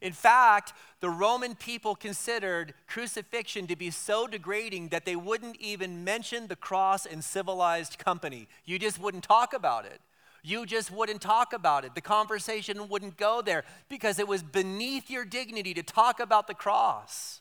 [0.00, 6.04] In fact, the Roman people considered crucifixion to be so degrading that they wouldn't even
[6.04, 8.48] mention the cross in civilized company.
[8.64, 10.00] You just wouldn't talk about it.
[10.42, 11.94] You just wouldn't talk about it.
[11.94, 16.54] The conversation wouldn't go there because it was beneath your dignity to talk about the
[16.54, 17.40] cross.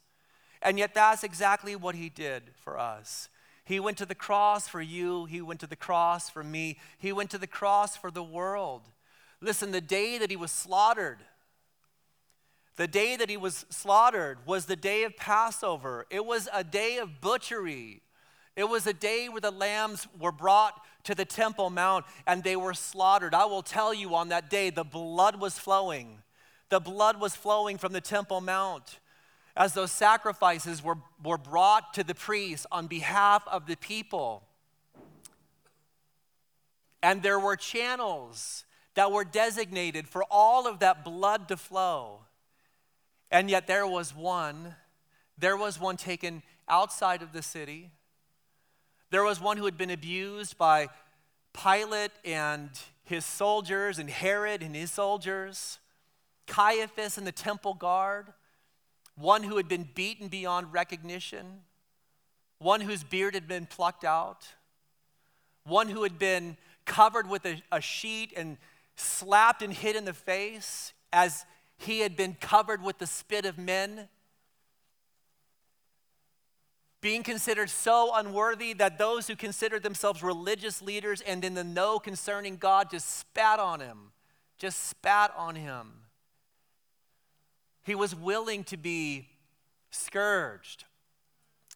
[0.61, 3.29] And yet, that's exactly what he did for us.
[3.63, 5.25] He went to the cross for you.
[5.25, 6.77] He went to the cross for me.
[6.97, 8.83] He went to the cross for the world.
[9.41, 11.19] Listen, the day that he was slaughtered,
[12.77, 16.05] the day that he was slaughtered was the day of Passover.
[16.09, 18.01] It was a day of butchery.
[18.55, 22.55] It was a day where the lambs were brought to the Temple Mount and they
[22.55, 23.33] were slaughtered.
[23.33, 26.19] I will tell you on that day, the blood was flowing.
[26.69, 28.99] The blood was flowing from the Temple Mount
[29.57, 34.43] as those sacrifices were, were brought to the priests on behalf of the people.
[37.01, 42.19] And there were channels that were designated for all of that blood to flow.
[43.31, 44.75] And yet there was one,
[45.37, 47.91] there was one taken outside of the city.
[49.09, 50.87] There was one who had been abused by
[51.53, 52.69] Pilate and
[53.03, 55.79] his soldiers, and Herod and his soldiers,
[56.45, 58.27] Caiaphas and the temple guard
[59.17, 61.61] one who had been beaten beyond recognition,
[62.59, 64.47] one whose beard had been plucked out,
[65.63, 68.57] one who had been covered with a, a sheet and
[68.95, 71.45] slapped and hit in the face as
[71.77, 74.07] he had been covered with the spit of men.
[77.01, 81.99] Being considered so unworthy that those who considered themselves religious leaders and in the know
[81.99, 84.11] concerning God just spat on him,
[84.57, 86.06] just spat on him.
[87.87, 89.29] He was willing to be
[89.91, 90.83] scourged,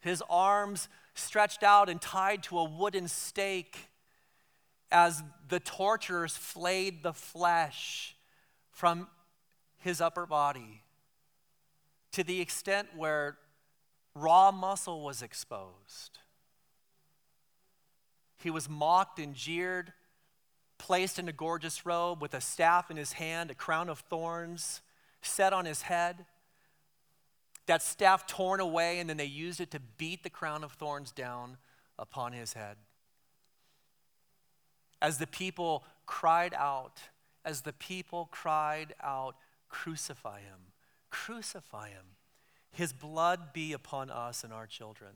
[0.01, 3.87] his arms stretched out and tied to a wooden stake
[4.91, 8.17] as the torturers flayed the flesh
[8.71, 9.07] from
[9.77, 10.83] his upper body
[12.11, 13.37] to the extent where
[14.13, 16.19] raw muscle was exposed.
[18.43, 19.93] He was mocked and jeered,
[20.77, 24.81] placed in a gorgeous robe with a staff in his hand, a crown of thorns
[25.21, 26.25] set on his head,
[27.67, 31.11] that staff torn away, and then they used it to beat the crown of thorns
[31.11, 31.57] down
[31.97, 32.77] upon his head.
[35.01, 36.99] As the people cried out,
[37.45, 39.35] as the people cried out,
[39.69, 40.73] Crucify him,
[41.09, 42.17] crucify him.
[42.71, 45.11] His blood be upon us and our children.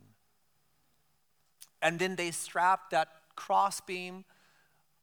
[1.82, 4.24] And then they strapped that crossbeam,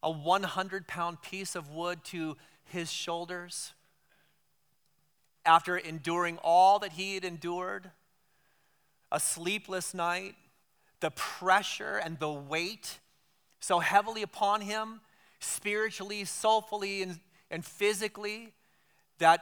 [0.03, 3.75] a 100 pound piece of wood, to his shoulders
[5.45, 7.91] after enduring all that he had endured,
[9.11, 10.35] a sleepless night,
[11.01, 12.99] the pressure and the weight
[13.61, 15.01] so heavily upon him,
[15.39, 17.21] spiritually, soulfully, and,
[17.51, 18.53] and physically,
[19.19, 19.41] that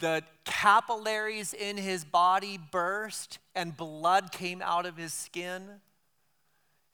[0.00, 5.80] the capillaries in his body burst and blood came out of his skin.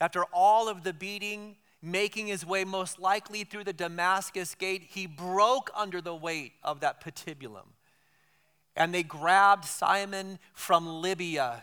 [0.01, 5.07] After all of the beating, making his way most likely through the Damascus gate, he
[5.07, 7.69] broke under the weight of that patibulum.
[8.77, 11.63] And they grabbed Simon from Libya,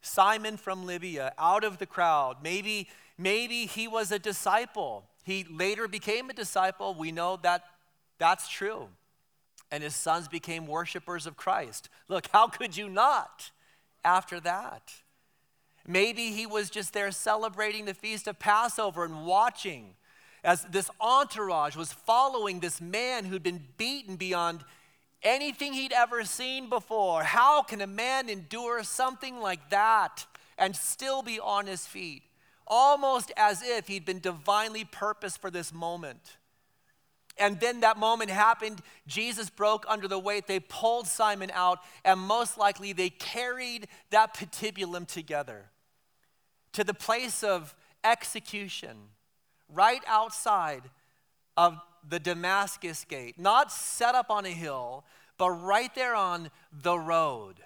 [0.00, 2.36] Simon from Libya, out of the crowd.
[2.42, 2.88] Maybe,
[3.18, 5.04] maybe he was a disciple.
[5.24, 6.94] He later became a disciple.
[6.94, 7.64] We know that
[8.18, 8.88] that's true.
[9.70, 11.88] And his sons became worshipers of Christ.
[12.08, 13.50] Look, how could you not
[14.04, 14.92] after that?
[15.86, 19.94] Maybe he was just there celebrating the feast of Passover and watching
[20.44, 24.64] as this entourage was following this man who'd been beaten beyond
[25.22, 27.22] anything he'd ever seen before.
[27.22, 30.26] How can a man endure something like that
[30.58, 32.22] and still be on his feet?
[32.66, 36.36] Almost as if he'd been divinely purposed for this moment.
[37.38, 38.80] And then that moment happened.
[39.06, 40.46] Jesus broke under the weight.
[40.46, 45.70] They pulled Simon out, and most likely they carried that patibulum together
[46.72, 48.96] to the place of execution,
[49.68, 50.82] right outside
[51.56, 55.04] of the Damascus gate, not set up on a hill,
[55.38, 57.56] but right there on the road,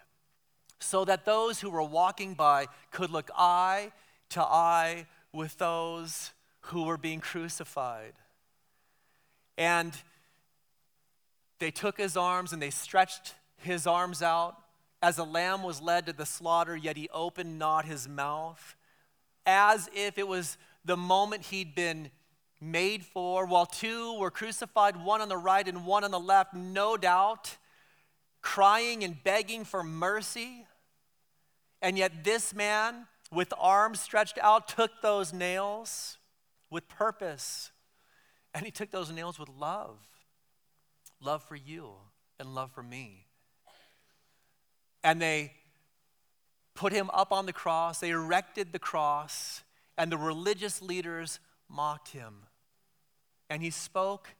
[0.79, 3.93] so that those who were walking by could look eye
[4.31, 8.15] to eye with those who were being crucified.
[9.57, 9.93] And
[11.59, 14.57] they took his arms and they stretched his arms out
[15.03, 18.77] as a lamb was led to the slaughter, yet he opened not his mouth,
[19.45, 22.11] as if it was the moment he'd been
[22.61, 26.55] made for, while two were crucified, one on the right and one on the left,
[26.55, 27.57] no doubt,
[28.41, 30.67] crying and begging for mercy.
[31.83, 36.19] And yet, this man, with arms stretched out, took those nails
[36.71, 37.71] with purpose.
[38.55, 39.99] And he took those nails with love
[41.21, 41.93] love for you
[42.39, 43.27] and love for me.
[45.03, 45.53] And they
[46.75, 49.63] put him up on the cross, they erected the cross,
[49.97, 52.35] and the religious leaders mocked him.
[53.49, 54.35] And he spoke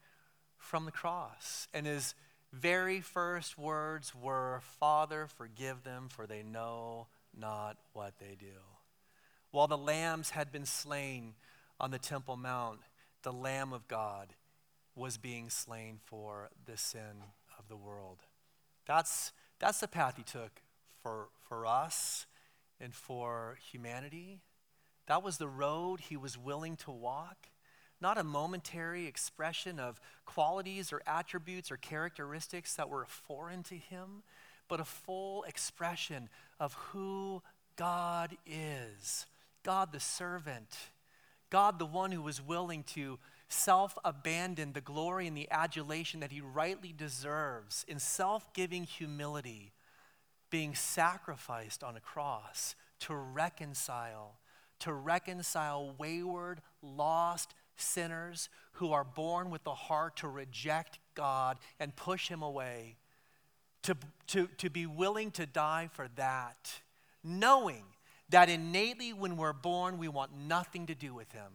[0.59, 1.69] from the cross.
[1.73, 2.15] And his
[2.53, 7.07] very first words were, Father, forgive them, for they know
[7.39, 8.59] not what they do.
[9.51, 11.35] While the lambs had been slain
[11.79, 12.81] on the Temple Mount,
[13.23, 14.29] the Lamb of God
[14.95, 17.23] was being slain for the sin
[17.59, 18.19] of the world.
[18.87, 20.63] That's, that's the path he took
[21.03, 22.27] for, for us
[22.81, 24.41] and for humanity.
[25.07, 27.49] That was the road he was willing to walk.
[28.01, 34.23] Not a momentary expression of qualities or attributes or characteristics that were foreign to him,
[34.69, 36.29] but a full expression
[36.61, 37.43] of who
[37.77, 39.27] God is
[39.67, 40.77] God the servant,
[41.51, 46.31] God the one who was willing to self abandon the glory and the adulation that
[46.31, 49.73] he rightly deserves in self giving humility,
[50.51, 54.37] being sacrificed on a cross to reconcile,
[54.81, 61.95] to reconcile wayward, lost, sinners who are born with the heart to reject God and
[61.95, 62.97] push Him away,
[63.83, 63.97] to,
[64.29, 66.81] to, to be willing to die for that,
[67.23, 67.85] knowing
[68.29, 71.53] that innately when we're born, we want nothing to do with Him.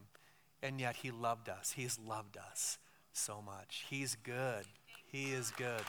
[0.64, 1.74] And yet He loved us.
[1.76, 2.78] He's loved us
[3.14, 3.86] so much.
[3.90, 4.66] He's good.
[5.12, 5.82] He is good.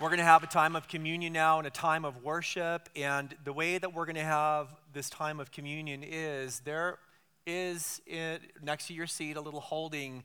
[0.00, 2.88] We're going to have a time of communion now and a time of worship.
[2.94, 6.98] And the way that we're going to have this time of communion is there
[7.48, 10.22] is in, next to your seat a little holding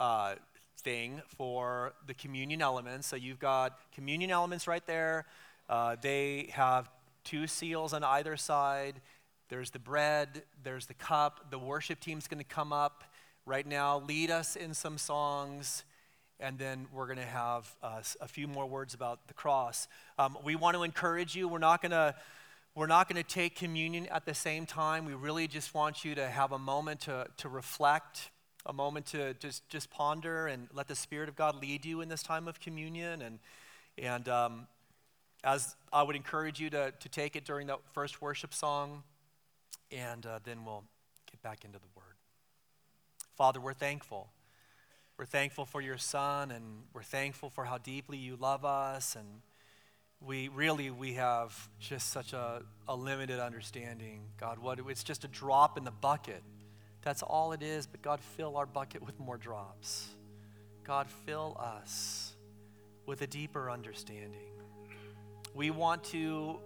[0.00, 0.34] uh,
[0.80, 3.06] thing for the communion elements.
[3.06, 5.24] So you've got communion elements right there.
[5.66, 6.90] Uh, they have
[7.24, 9.00] two seals on either side.
[9.48, 11.50] There's the bread, there's the cup.
[11.50, 13.04] The worship team's going to come up
[13.46, 15.84] right now, lead us in some songs
[16.40, 19.88] and then we're going to have uh, a few more words about the cross.
[20.18, 21.48] Um, we want to encourage you.
[21.48, 22.14] We're not going to
[22.74, 25.04] we're not going to take communion at the same time.
[25.04, 28.30] We really just want you to have a moment to, to reflect,
[28.64, 32.08] a moment to just, just ponder and let the Spirit of God lead you in
[32.08, 33.22] this time of communion.
[33.22, 33.38] And,
[33.98, 34.68] and um,
[35.42, 39.02] as I would encourage you to, to take it during the first worship song,
[39.90, 40.84] and uh, then we'll
[41.28, 42.14] get back into the Word.
[43.36, 44.28] Father, we're thankful
[45.20, 46.64] we're thankful for your son, and
[46.94, 49.16] we're thankful for how deeply you love us.
[49.16, 49.26] And
[50.18, 54.22] we really, we have just such a, a limited understanding.
[54.38, 56.42] God, what it's just a drop in the bucket.
[57.02, 57.86] That's all it is.
[57.86, 60.08] But God, fill our bucket with more drops.
[60.84, 62.32] God, fill us
[63.04, 64.48] with a deeper understanding.
[65.54, 66.60] We want to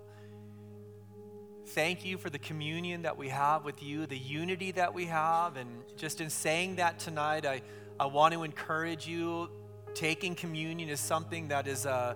[1.71, 5.57] thank you for the communion that we have with you, the unity that we have.
[5.57, 7.63] And just in saying that tonight, I,
[7.99, 9.51] I want to encourage you.
[9.95, 12.15] Taking communion is something that is uh,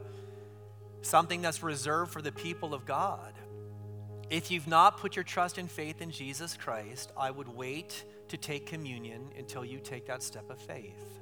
[1.03, 3.33] something that's reserved for the people of God.
[4.31, 8.37] If you've not put your trust and faith in Jesus Christ, I would wait to
[8.37, 11.21] take communion until you take that step of faith.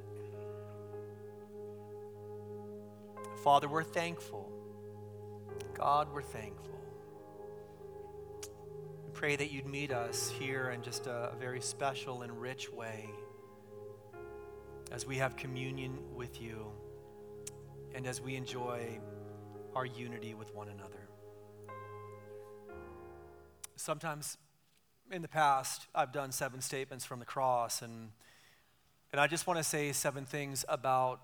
[3.44, 4.50] Father, we're thankful.
[5.74, 6.80] God, we're thankful.
[9.04, 12.72] We pray that you'd meet us here in just a, a very special and rich
[12.72, 13.10] way
[14.92, 16.66] as we have communion with you
[17.94, 18.98] and as we enjoy
[19.74, 21.08] our unity with one another.
[23.76, 24.38] Sometimes
[25.10, 28.10] in the past, I've done seven statements from the cross, and,
[29.12, 31.20] and I just want to say seven things about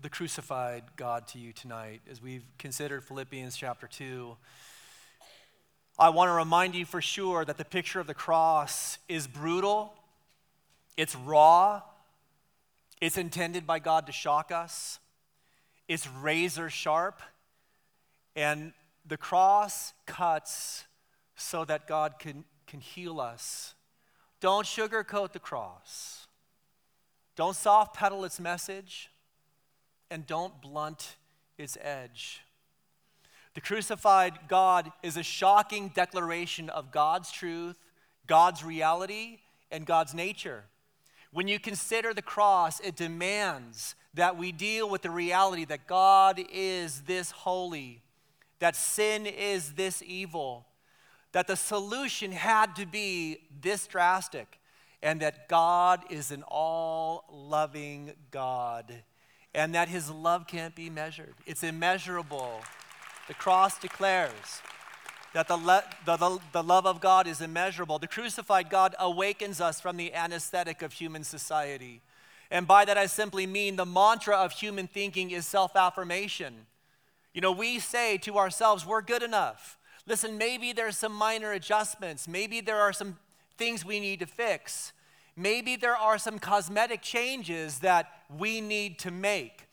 [0.00, 4.36] the crucified God to you tonight as we've considered Philippians chapter 2.
[5.98, 9.94] I want to remind you for sure that the picture of the cross is brutal,
[10.96, 11.82] it's raw,
[13.02, 15.00] it's intended by God to shock us,
[15.88, 17.20] it's razor sharp,
[18.36, 18.72] and
[19.04, 20.84] the cross cuts
[21.34, 23.74] so that God can, can heal us.
[24.38, 26.28] Don't sugarcoat the cross.
[27.34, 29.10] Don't soft pedal its message.
[30.08, 31.16] And don't blunt
[31.58, 32.42] its edge.
[33.54, 37.76] The crucified God is a shocking declaration of God's truth,
[38.28, 39.38] God's reality,
[39.72, 40.66] and God's nature.
[41.32, 46.40] When you consider the cross, it demands that we deal with the reality that God
[46.52, 48.02] is this holy,
[48.58, 50.66] that sin is this evil,
[51.32, 54.58] that the solution had to be this drastic,
[55.02, 59.02] and that God is an all loving God,
[59.54, 61.34] and that his love can't be measured.
[61.46, 62.60] It's immeasurable.
[63.26, 64.60] The cross declares
[65.34, 67.98] that the, le- the, the, the, love of God is immeasurable.
[67.98, 72.02] The crucified God awakens us from the anesthetic of human society.
[72.50, 76.66] And by that, I simply mean the mantra of human thinking is self affirmation.
[77.32, 79.78] You know, we say to ourselves, we're good enough.
[80.06, 82.28] Listen, maybe there's some minor adjustments.
[82.28, 83.18] Maybe there are some
[83.56, 84.92] things we need to fix.
[85.36, 89.66] Maybe there are some cosmetic changes that we need to make.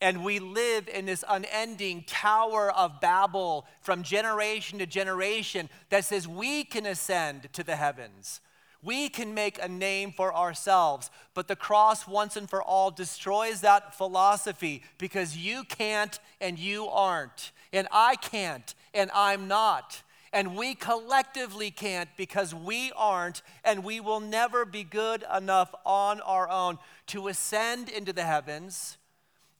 [0.00, 6.28] And we live in this unending tower of Babel from generation to generation that says
[6.28, 8.40] we can ascend to the heavens.
[8.82, 13.62] We can make a name for ourselves, but the cross once and for all destroys
[13.62, 20.02] that philosophy because you can't and you aren't, and I can't and I'm not.
[20.32, 26.20] And we collectively can't because we aren't, and we will never be good enough on
[26.20, 26.78] our own
[27.08, 28.98] to ascend into the heavens.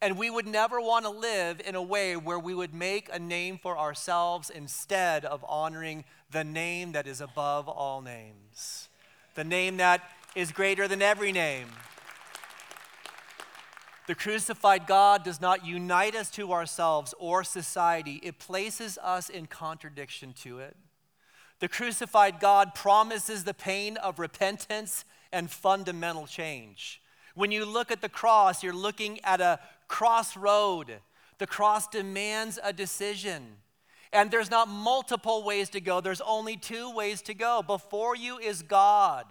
[0.02, 3.18] And we would never want to live in a way where we would make a
[3.18, 8.88] name for ourselves instead of honoring the name that is above all names,
[9.34, 10.02] the name that
[10.34, 11.68] is greater than every name.
[14.06, 19.46] The crucified God does not unite us to ourselves or society, it places us in
[19.46, 20.76] contradiction to it.
[21.58, 27.00] The crucified God promises the pain of repentance and fundamental change.
[27.34, 29.58] When you look at the cross, you're looking at a
[29.88, 31.00] crossroad.
[31.38, 33.42] The cross demands a decision.
[34.12, 37.62] And there's not multiple ways to go, there's only two ways to go.
[37.62, 39.26] Before you is God.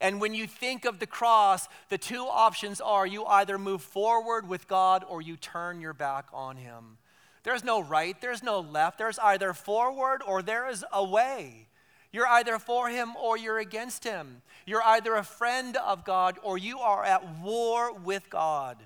[0.00, 4.46] And when you think of the cross, the two options are you either move forward
[4.46, 6.98] with God or you turn your back on Him.
[7.44, 8.98] There's no right, there's no left.
[8.98, 11.68] There's either forward or there is a way.
[12.12, 14.42] You're either for Him or you're against Him.
[14.66, 18.78] You're either a friend of God or you are at war with God.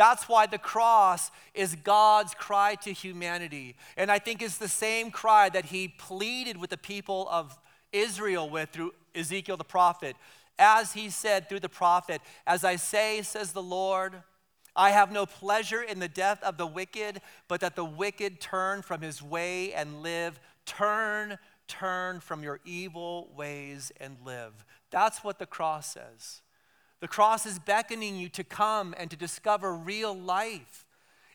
[0.00, 3.76] That's why the cross is God's cry to humanity.
[3.98, 7.58] And I think it's the same cry that He pleaded with the people of
[7.92, 10.16] Israel with through Ezekiel the prophet.
[10.58, 14.14] As he said through the prophet, As I say, says the Lord,
[14.74, 18.80] I have no pleasure in the death of the wicked, but that the wicked turn
[18.80, 20.40] from his way and live.
[20.64, 21.38] Turn,
[21.68, 24.64] turn from your evil ways and live.
[24.90, 26.40] That's what the cross says.
[27.00, 30.86] The cross is beckoning you to come and to discover real life.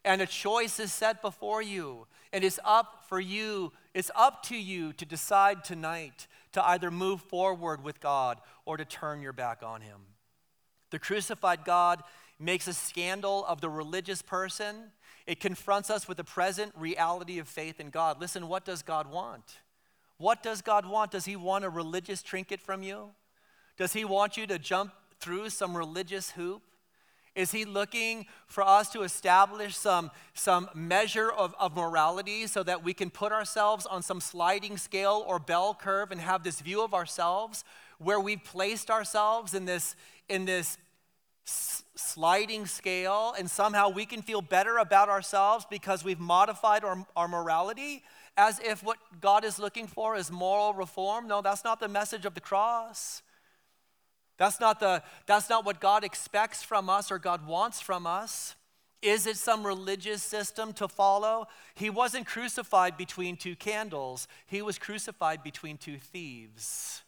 [0.04, 2.06] And a choice is set before you.
[2.32, 7.22] And it's up for you, it's up to you to decide tonight to either move
[7.22, 10.02] forward with God or to turn your back on Him.
[10.92, 12.04] The crucified God
[12.40, 14.92] makes a scandal of the religious person.
[15.26, 18.22] It confronts us with the present reality of faith in God.
[18.22, 19.60] Listen, what does God want?
[20.18, 21.12] What does God want?
[21.12, 23.10] Does He want a religious trinket from you?
[23.78, 26.62] Does He want you to jump through some religious hoop?
[27.36, 32.82] Is he looking for us to establish some, some measure of, of morality so that
[32.82, 36.82] we can put ourselves on some sliding scale or bell curve and have this view
[36.82, 37.66] of ourselves
[37.98, 39.98] where we've placed ourselves in this,
[40.30, 40.78] in this
[41.44, 47.28] sliding scale and somehow we can feel better about ourselves because we've modified our, our
[47.28, 48.02] morality
[48.38, 51.28] as if what God is looking for is moral reform?
[51.28, 53.22] No, that's not the message of the cross.
[54.38, 58.56] That's not, the, that's not what God expects from us or God wants from us.
[59.02, 61.48] Is it some religious system to follow?
[61.76, 67.04] He wasn't crucified between two candles, he was crucified between two thieves.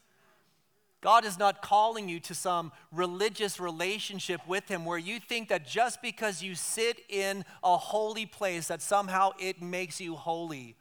[1.01, 5.67] God is not calling you to some religious relationship with Him where you think that
[5.67, 10.75] just because you sit in a holy place, that somehow it makes you holy.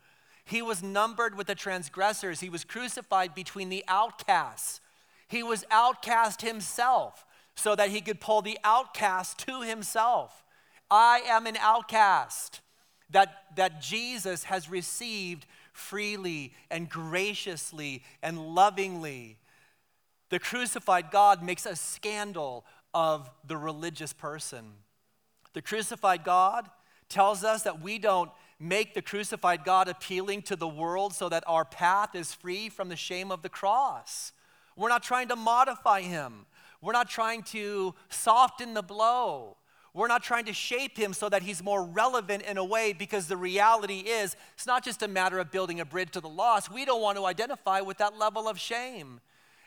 [0.44, 4.80] He was numbered with the transgressors, He was crucified between the outcasts.
[5.28, 7.24] He was outcast himself
[7.54, 10.44] so that he could pull the outcast to himself.
[10.90, 12.60] I am an outcast
[13.10, 19.38] that, that Jesus has received freely and graciously and lovingly.
[20.30, 22.64] The crucified God makes a scandal
[22.94, 24.72] of the religious person.
[25.52, 26.68] The crucified God
[27.08, 31.44] tells us that we don't make the crucified God appealing to the world so that
[31.46, 34.32] our path is free from the shame of the cross.
[34.76, 36.46] We're not trying to modify him.
[36.80, 39.56] We're not trying to soften the blow.
[39.94, 43.28] We're not trying to shape him so that he's more relevant in a way because
[43.28, 46.70] the reality is it's not just a matter of building a bridge to the lost.
[46.70, 49.20] We don't want to identify with that level of shame.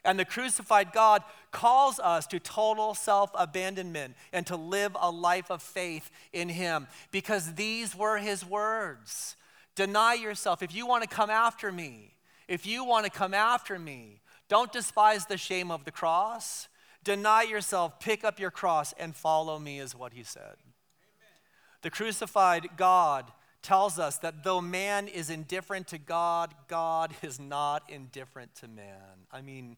[0.06, 5.50] And the crucified God calls us to total self abandonment and to live a life
[5.50, 9.36] of faith in Him because these were His words.
[9.76, 10.62] Deny yourself.
[10.62, 12.14] If you want to come after me,
[12.48, 16.68] if you want to come after me, don't despise the shame of the cross.
[17.04, 20.42] Deny yourself, pick up your cross, and follow me, is what he said.
[20.44, 21.38] Amen.
[21.84, 23.32] The crucified God
[23.62, 29.28] tells us that though man is indifferent to God, God is not indifferent to man.
[29.32, 29.78] I mean,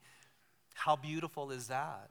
[0.74, 2.10] how beautiful is that?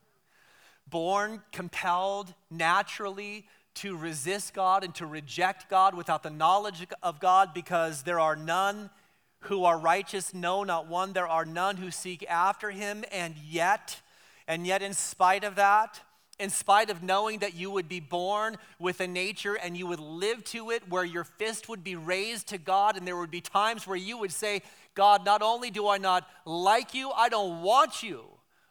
[0.89, 7.55] Born, compelled, naturally to resist God and to reject God without the knowledge of God
[7.55, 8.91] because there are none
[9.41, 11.13] who are righteous, no, not one.
[11.13, 14.01] There are none who seek after him, and yet,
[14.47, 16.01] and yet, in spite of that,
[16.39, 20.01] in spite of knowing that you would be born with a nature and you would
[20.01, 23.41] live to it where your fist would be raised to God, and there would be
[23.41, 24.63] times where you would say,
[24.95, 28.25] God, not only do I not like you, I don't want you.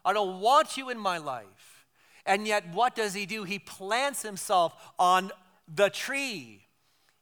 [0.03, 1.85] I don't want you in my life.
[2.25, 3.43] And yet, what does he do?
[3.43, 5.31] He plants himself on
[5.73, 6.61] the tree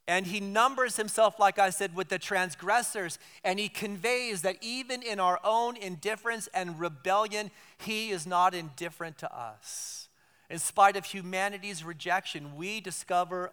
[0.08, 3.20] and he numbers himself, like I said, with the transgressors.
[3.44, 9.18] And he conveys that even in our own indifference and rebellion, he is not indifferent
[9.20, 10.08] to us.
[10.50, 13.52] In spite of humanity's rejection, we discover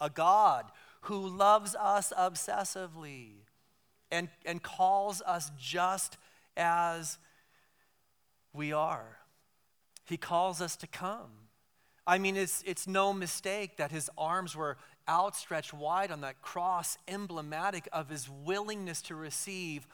[0.00, 0.66] a God
[1.02, 3.34] who loves us obsessively
[4.10, 6.16] and, and calls us just
[6.56, 7.18] as
[8.52, 9.18] we are.
[10.04, 11.30] He calls us to come.
[12.06, 14.76] I mean, it's, it's no mistake that his arms were
[15.08, 19.86] outstretched wide on that cross, emblematic of his willingness to receive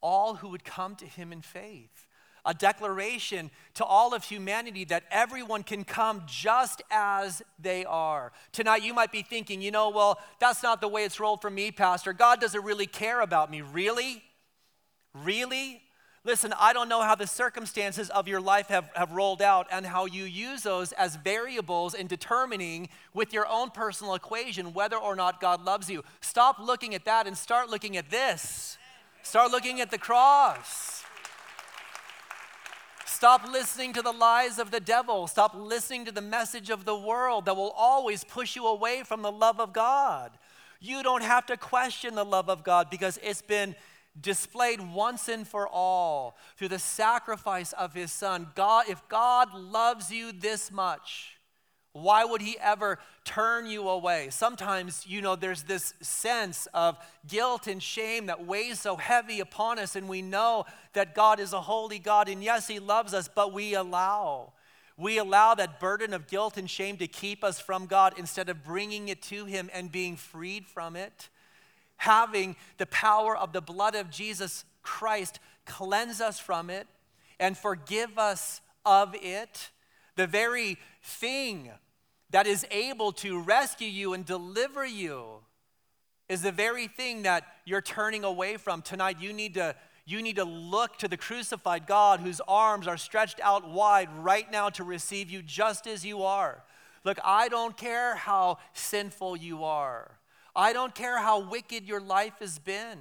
[0.00, 2.06] all who would come to him in faith.
[2.44, 8.30] A declaration to all of humanity that everyone can come just as they are.
[8.52, 11.50] Tonight, you might be thinking, you know, well, that's not the way it's rolled for
[11.50, 12.12] me, Pastor.
[12.12, 13.62] God doesn't really care about me.
[13.62, 14.22] Really?
[15.12, 15.82] Really?
[16.26, 19.86] Listen, I don't know how the circumstances of your life have, have rolled out and
[19.86, 25.14] how you use those as variables in determining with your own personal equation whether or
[25.14, 26.02] not God loves you.
[26.20, 28.76] Stop looking at that and start looking at this.
[29.22, 31.04] Start looking at the cross.
[33.04, 35.28] Stop listening to the lies of the devil.
[35.28, 39.22] Stop listening to the message of the world that will always push you away from
[39.22, 40.32] the love of God.
[40.80, 43.76] You don't have to question the love of God because it's been
[44.20, 48.48] displayed once and for all through the sacrifice of his son.
[48.54, 51.36] God, if God loves you this much,
[51.92, 54.28] why would he ever turn you away?
[54.30, 59.78] Sometimes, you know, there's this sense of guilt and shame that weighs so heavy upon
[59.78, 63.28] us, and we know that God is a holy God, and yes, he loves us,
[63.34, 64.52] but we allow.
[64.98, 68.64] We allow that burden of guilt and shame to keep us from God instead of
[68.64, 71.28] bringing it to Him and being freed from it
[71.96, 76.86] having the power of the blood of Jesus Christ cleanse us from it
[77.38, 79.70] and forgive us of it,
[80.14, 81.70] the very thing
[82.30, 85.40] that is able to rescue you and deliver you
[86.28, 88.82] is the very thing that you're turning away from.
[88.82, 89.74] Tonight, you need to.
[90.08, 94.48] You need to look to the crucified God whose arms are stretched out wide right
[94.48, 96.62] now to receive you just as you are.
[97.02, 100.12] Look, I don't care how sinful you are.
[100.56, 102.98] I don't care how wicked your life has been.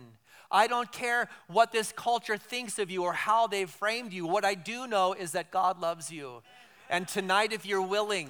[0.52, 4.28] I don't care what this culture thinks of you or how they've framed you.
[4.28, 6.44] What I do know is that God loves you.
[6.90, 8.30] And tonight, if you're willing,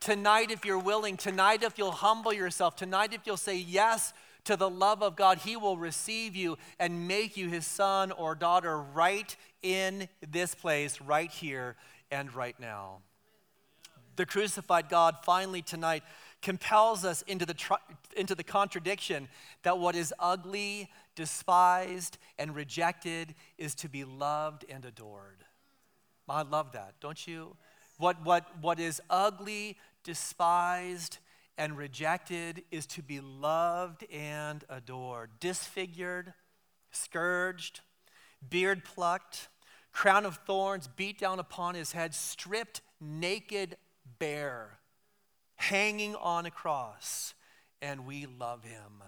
[0.00, 4.56] tonight, if you're willing, tonight, if you'll humble yourself, tonight, if you'll say yes to
[4.56, 8.80] the love of God, He will receive you and make you His son or daughter
[8.80, 11.76] right in this place, right here
[12.10, 12.98] and right now.
[14.16, 16.02] The crucified God finally tonight
[16.42, 17.54] compels us into the,
[18.16, 19.28] into the contradiction
[19.62, 25.44] that what is ugly, despised, and rejected is to be loved and adored.
[26.28, 27.56] I love that, don't you?
[27.98, 31.18] What, what, what is ugly, despised,
[31.58, 35.30] and rejected is to be loved and adored.
[35.40, 36.32] Disfigured,
[36.90, 37.80] scourged,
[38.48, 39.48] beard plucked,
[39.92, 43.76] crown of thorns beat down upon his head, stripped naked,
[44.18, 44.78] bare,
[45.62, 47.34] hanging on a cross.
[47.80, 49.02] And we love him.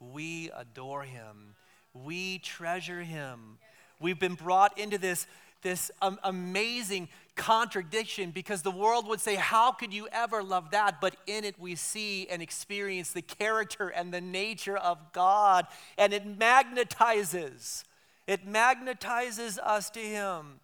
[0.00, 1.54] We adore him.
[1.94, 3.58] We treasure him.
[4.00, 5.26] We've been brought into this,
[5.62, 11.00] this um, amazing contradiction because the world would say, How could you ever love that?
[11.00, 16.12] But in it, we see and experience the character and the nature of God, and
[16.12, 17.84] it magnetizes.
[18.26, 20.60] It magnetizes us to Him.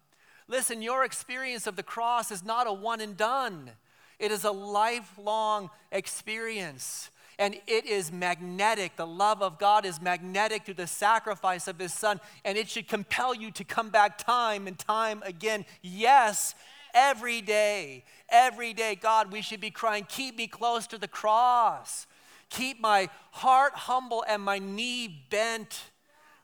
[0.47, 3.71] Listen, your experience of the cross is not a one and done,
[4.19, 7.09] it is a lifelong experience.
[7.37, 8.95] And it is magnetic.
[8.95, 12.87] The love of God is magnetic through the sacrifice of His Son, and it should
[12.87, 15.65] compel you to come back time and time again.
[15.81, 16.55] Yes,
[16.93, 18.05] every day.
[18.29, 22.07] Every day, God, we should be crying, Keep me close to the cross.
[22.49, 25.91] Keep my heart humble and my knee bent.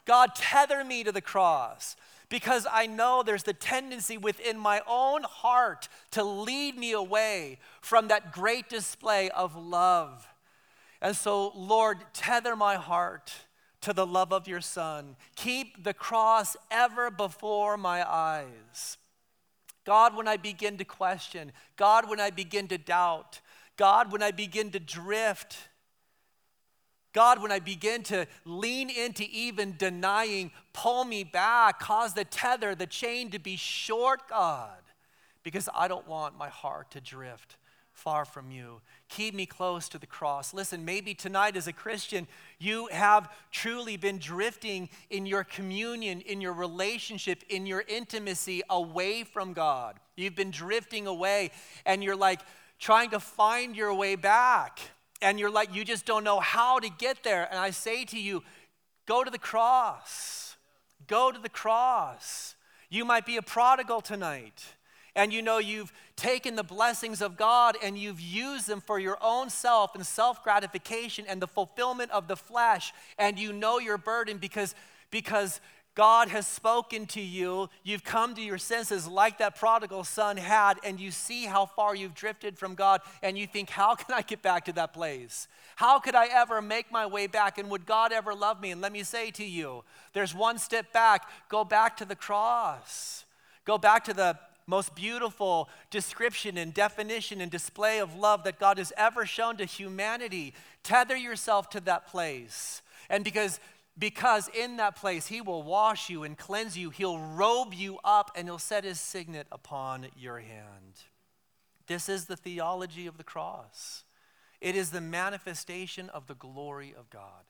[0.06, 1.96] God, tether me to the cross
[2.32, 8.08] because I know there's the tendency within my own heart to lead me away from
[8.08, 10.26] that great display of love.
[11.02, 13.34] And so, Lord, tether my heart
[13.82, 15.18] to the love of your Son.
[15.36, 18.98] Keep the cross ever before my eyes.
[19.84, 23.42] God, when I begin to question, God, when I begin to doubt,
[23.76, 25.58] God, when I begin to drift,
[27.14, 32.74] God, when I begin to lean into even denying, pull me back, cause the tether,
[32.74, 34.82] the chain to be short, God,
[35.44, 37.58] because I don't want my heart to drift
[37.92, 38.82] far from you.
[39.10, 40.54] Keep me close to the cross.
[40.54, 42.28] Listen, maybe tonight as a Christian,
[42.60, 49.24] you have truly been drifting in your communion, in your relationship, in your intimacy away
[49.24, 50.00] from God.
[50.16, 51.52] You've been drifting away
[51.86, 52.40] and you're like
[52.80, 54.80] trying to find your way back
[55.22, 57.48] and you're like, you just don't know how to get there.
[57.50, 58.44] And I say to you,
[59.06, 60.56] go to the cross.
[61.08, 62.56] Go to the cross.
[62.90, 64.64] You might be a prodigal tonight.
[65.16, 69.18] And you know you've taken the blessings of God and you've used them for your
[69.22, 72.94] own self and self gratification and the fulfillment of the flesh.
[73.18, 74.74] And you know your burden because,
[75.10, 75.60] because
[75.94, 77.70] God has spoken to you.
[77.84, 81.94] You've come to your senses like that prodigal son had, and you see how far
[81.94, 85.48] you've drifted from God, and you think, How can I get back to that place?
[85.76, 87.58] How could I ever make my way back?
[87.58, 88.72] And would God ever love me?
[88.72, 89.84] And let me say to you,
[90.14, 91.28] there's one step back.
[91.50, 93.26] Go back to the cross.
[93.66, 94.38] Go back to the
[94.68, 99.66] most beautiful description and definition and display of love that God has ever shown to
[99.66, 100.54] humanity.
[100.84, 102.82] Tether yourself to that place.
[103.10, 103.60] And because
[104.02, 106.90] because in that place he will wash you and cleanse you.
[106.90, 111.04] He'll robe you up and he'll set his signet upon your hand.
[111.86, 114.04] This is the theology of the cross.
[114.60, 117.44] It is the manifestation of the glory of God.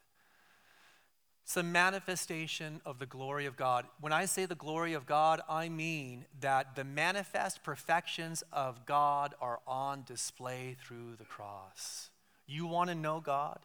[1.44, 3.86] It's the manifestation of the glory of God.
[4.02, 9.36] When I say the glory of God, I mean that the manifest perfections of God
[9.40, 12.10] are on display through the cross.
[12.46, 13.60] You want to know God?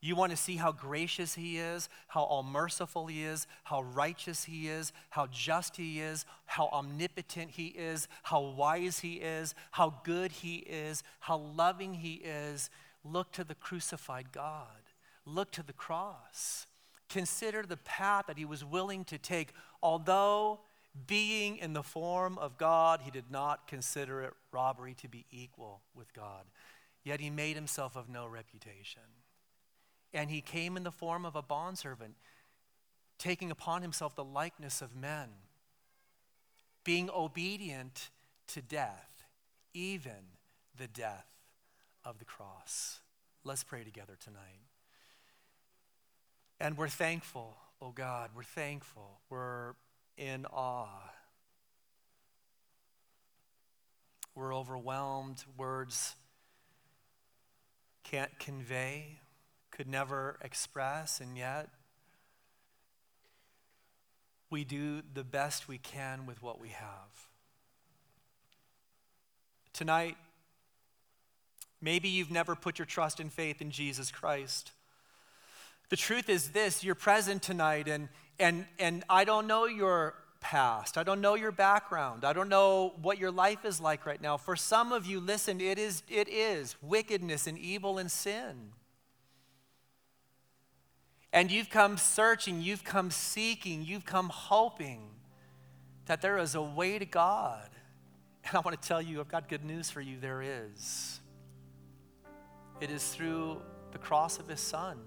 [0.00, 4.44] You want to see how gracious He is, how all merciful He is, how righteous
[4.44, 9.94] He is, how just He is, how omnipotent He is, how wise He is, how
[10.04, 12.70] good He is, how loving He is.
[13.02, 14.66] Look to the crucified God.
[15.24, 16.66] Look to the cross.
[17.08, 19.52] Consider the path that He was willing to take.
[19.82, 20.60] Although
[21.08, 25.82] being in the form of God, He did not consider it robbery to be equal
[25.92, 26.44] with God.
[27.02, 29.02] Yet He made Himself of no reputation
[30.12, 32.14] and he came in the form of a bondservant,
[33.18, 35.28] taking upon himself the likeness of men,
[36.84, 38.10] being obedient
[38.48, 39.24] to death,
[39.74, 40.36] even
[40.76, 41.26] the death
[42.04, 43.00] of the cross.
[43.44, 44.60] Let's pray together tonight.
[46.60, 49.20] And we're thankful, oh God, we're thankful.
[49.30, 49.74] We're
[50.16, 51.12] in awe.
[54.34, 55.44] We're overwhelmed.
[55.56, 56.14] Words
[58.04, 59.18] can't convey,
[59.78, 61.68] could never express, and yet
[64.50, 67.28] we do the best we can with what we have.
[69.72, 70.16] Tonight,
[71.80, 74.72] maybe you've never put your trust and faith in Jesus Christ.
[75.90, 78.08] The truth is this you're present tonight, and,
[78.40, 80.98] and, and I don't know your past.
[80.98, 82.24] I don't know your background.
[82.24, 84.38] I don't know what your life is like right now.
[84.38, 88.72] For some of you, listen, it is, it is wickedness and evil and sin.
[91.32, 95.02] And you've come searching, you've come seeking, you've come hoping
[96.06, 97.68] that there is a way to God.
[98.44, 100.18] And I want to tell you, I've got good news for you.
[100.18, 101.20] There is.
[102.80, 103.60] It is through
[103.92, 104.98] the cross of His Son.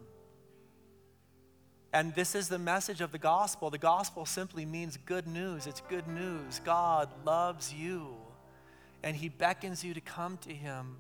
[1.94, 3.70] And this is the message of the gospel.
[3.70, 5.68] The gospel simply means good news.
[5.68, 6.62] It's good news.
[6.64, 8.16] God loves you,
[9.04, 10.98] and He beckons you to come to Him.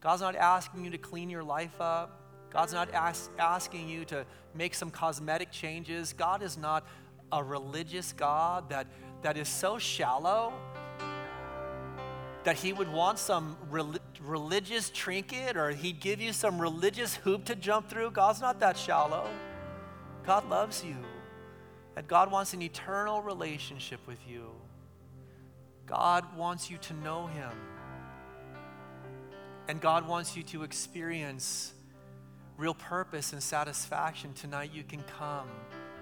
[0.00, 2.17] God's not asking you to clean your life up.
[2.50, 4.24] God's not ask, asking you to
[4.54, 6.12] make some cosmetic changes.
[6.12, 6.86] God is not
[7.30, 8.86] a religious God that,
[9.22, 10.52] that is so shallow
[12.44, 13.84] that he would want some re-
[14.22, 18.10] religious trinket or he'd give you some religious hoop to jump through.
[18.10, 19.28] God's not that shallow.
[20.24, 20.96] God loves you.
[21.96, 24.50] And God wants an eternal relationship with you.
[25.84, 27.50] God wants you to know him.
[29.68, 31.74] And God wants you to experience
[32.58, 35.48] real purpose and satisfaction, tonight you can come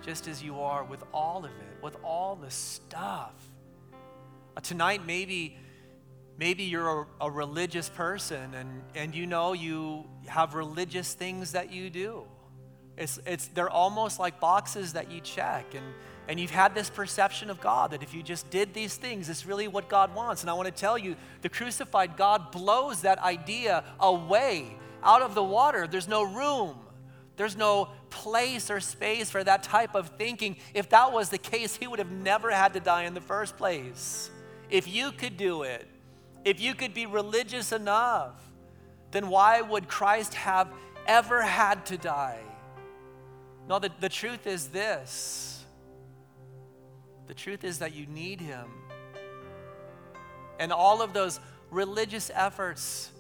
[0.03, 3.35] just as you are with all of it, with all the stuff.
[4.57, 5.59] Uh, tonight, maybe,
[6.39, 11.71] maybe you're a, a religious person and, and you know you have religious things that
[11.71, 12.25] you do.
[12.97, 15.75] It's, it's, they're almost like boxes that you check.
[15.75, 15.85] And,
[16.27, 19.45] and you've had this perception of God that if you just did these things, it's
[19.45, 20.41] really what God wants.
[20.41, 25.35] And I want to tell you, the crucified God blows that idea away out of
[25.35, 25.87] the water.
[25.87, 26.77] There's no room.
[27.37, 30.57] There's no place or space for that type of thinking.
[30.75, 33.57] If that was the case, he would have never had to die in the first
[33.57, 34.31] place.
[34.71, 35.87] If you could do it,
[36.45, 38.41] if you could be religious enough,
[39.11, 40.69] then why would Christ have
[41.07, 42.41] ever had to die?
[43.69, 45.65] No, the, the truth is this
[47.27, 48.71] the truth is that you need him.
[50.59, 51.41] And all of those
[51.71, 53.11] religious efforts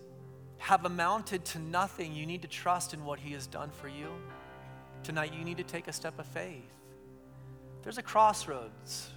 [0.59, 4.11] have amounted to nothing, you need to trust in what He has done for you.
[5.03, 6.63] Tonight, you need to take a step of faith.
[7.83, 9.11] There's a crossroads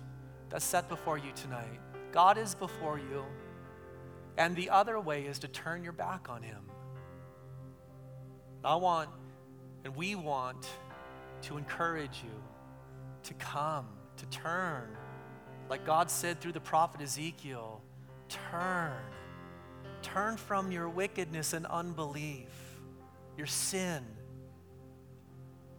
[0.49, 1.79] that's set before you tonight.
[2.11, 3.25] God is before you.
[4.37, 6.61] And the other way is to turn your back on Him.
[8.63, 9.09] I want,
[9.85, 10.67] and we want,
[11.43, 12.43] to encourage you
[13.23, 13.87] to come,
[14.17, 14.89] to turn.
[15.69, 17.81] Like God said through the prophet Ezekiel,
[18.27, 18.93] turn
[20.01, 22.49] Turn from your wickedness and unbelief,
[23.37, 24.03] your sin,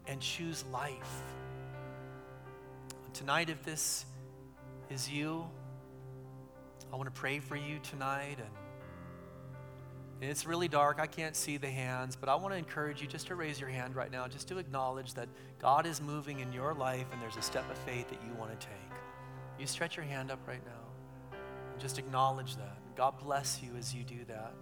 [0.07, 1.23] and choose life.
[3.13, 4.05] Tonight, if this
[4.89, 5.45] is you,
[6.91, 8.37] I want to pray for you tonight.
[8.39, 8.49] And,
[10.21, 10.99] it's really dark.
[10.99, 13.69] I can't see the hands, but I want to encourage you just to raise your
[13.69, 15.27] hand right now, just to acknowledge that
[15.59, 18.51] God is moving in your life and there's a step of faith that you want
[18.51, 18.75] to take.
[19.59, 21.37] You stretch your hand up right now.
[21.71, 22.80] And just acknowledge that.
[22.95, 24.53] God bless you as you do that.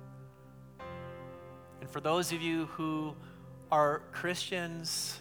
[1.82, 3.16] And for those of you who
[3.72, 5.20] are Christians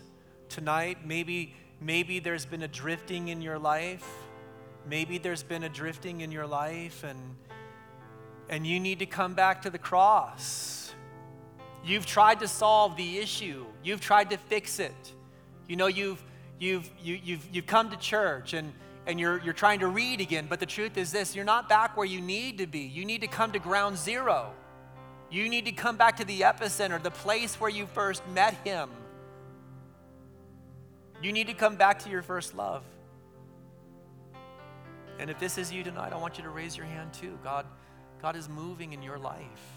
[0.49, 4.07] tonight, maybe, maybe there's been a drifting in your life.
[4.89, 7.37] Maybe there's been a drifting in your life, and,
[8.49, 10.95] and you need to come back to the cross.
[11.85, 15.13] You've tried to solve the issue, you've tried to fix it.
[15.67, 16.23] You know, you've,
[16.59, 18.73] you've, you, you've, you've come to church and
[19.09, 20.47] and you're, you're trying to read again.
[20.49, 22.81] But the truth is this you're not back where you need to be.
[22.81, 24.53] You need to come to ground zero.
[25.31, 28.91] You need to come back to the epicenter, the place where you first met Him.
[31.21, 32.85] You need to come back to your first love.
[35.19, 37.39] And if this is you tonight, I want you to raise your hand too.
[37.43, 37.67] God,
[38.23, 39.73] God is moving in your life.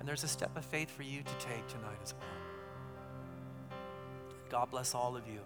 [0.00, 3.78] And there's a step of faith for you to take tonight as well.
[4.50, 5.40] God bless all of you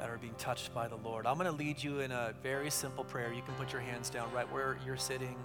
[0.00, 1.26] that are being touched by the Lord.
[1.26, 3.34] I'm going to lead you in a very simple prayer.
[3.34, 5.36] You can put your hands down right where you're sitting.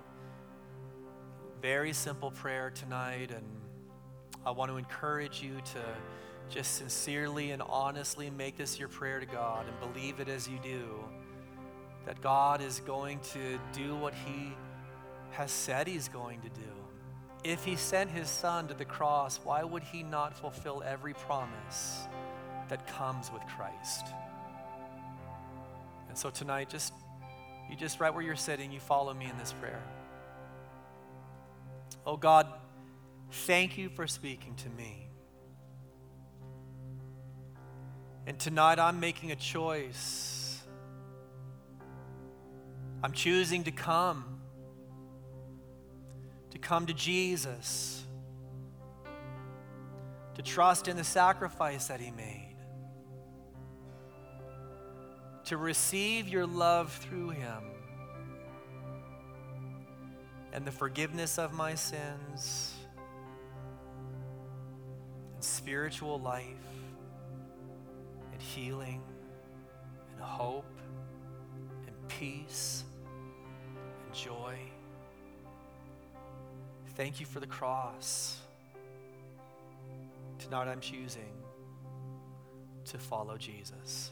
[1.62, 3.32] Very simple prayer tonight.
[3.32, 3.44] And
[4.46, 5.84] I want to encourage you to
[6.50, 10.58] just sincerely and honestly make this your prayer to God and believe it as you
[10.64, 11.04] do
[12.06, 14.54] that God is going to do what He
[15.32, 16.72] has said He's going to do.
[17.44, 22.08] If He sent His Son to the cross, why would He not fulfill every promise
[22.70, 24.06] that comes with Christ?
[26.16, 26.94] And so tonight, just
[27.70, 29.84] you just right where you're sitting, you follow me in this prayer.
[32.06, 32.48] Oh God,
[33.32, 35.10] Thank you for speaking to me.
[38.26, 40.64] And tonight I'm making a choice.
[43.04, 44.40] I'm choosing to come,
[46.52, 48.04] to come to Jesus,
[50.34, 52.45] to trust in the sacrifice that He made,
[55.46, 57.64] to receive your love through Him
[60.54, 62.74] and the forgiveness of my sins
[65.34, 66.46] and spiritual life
[68.32, 69.04] and healing
[70.14, 70.66] and hope
[71.86, 72.84] and peace
[74.06, 74.56] and joy.
[76.96, 78.40] Thank you for the cross.
[80.40, 81.34] Tonight I'm choosing
[82.86, 84.12] to follow Jesus.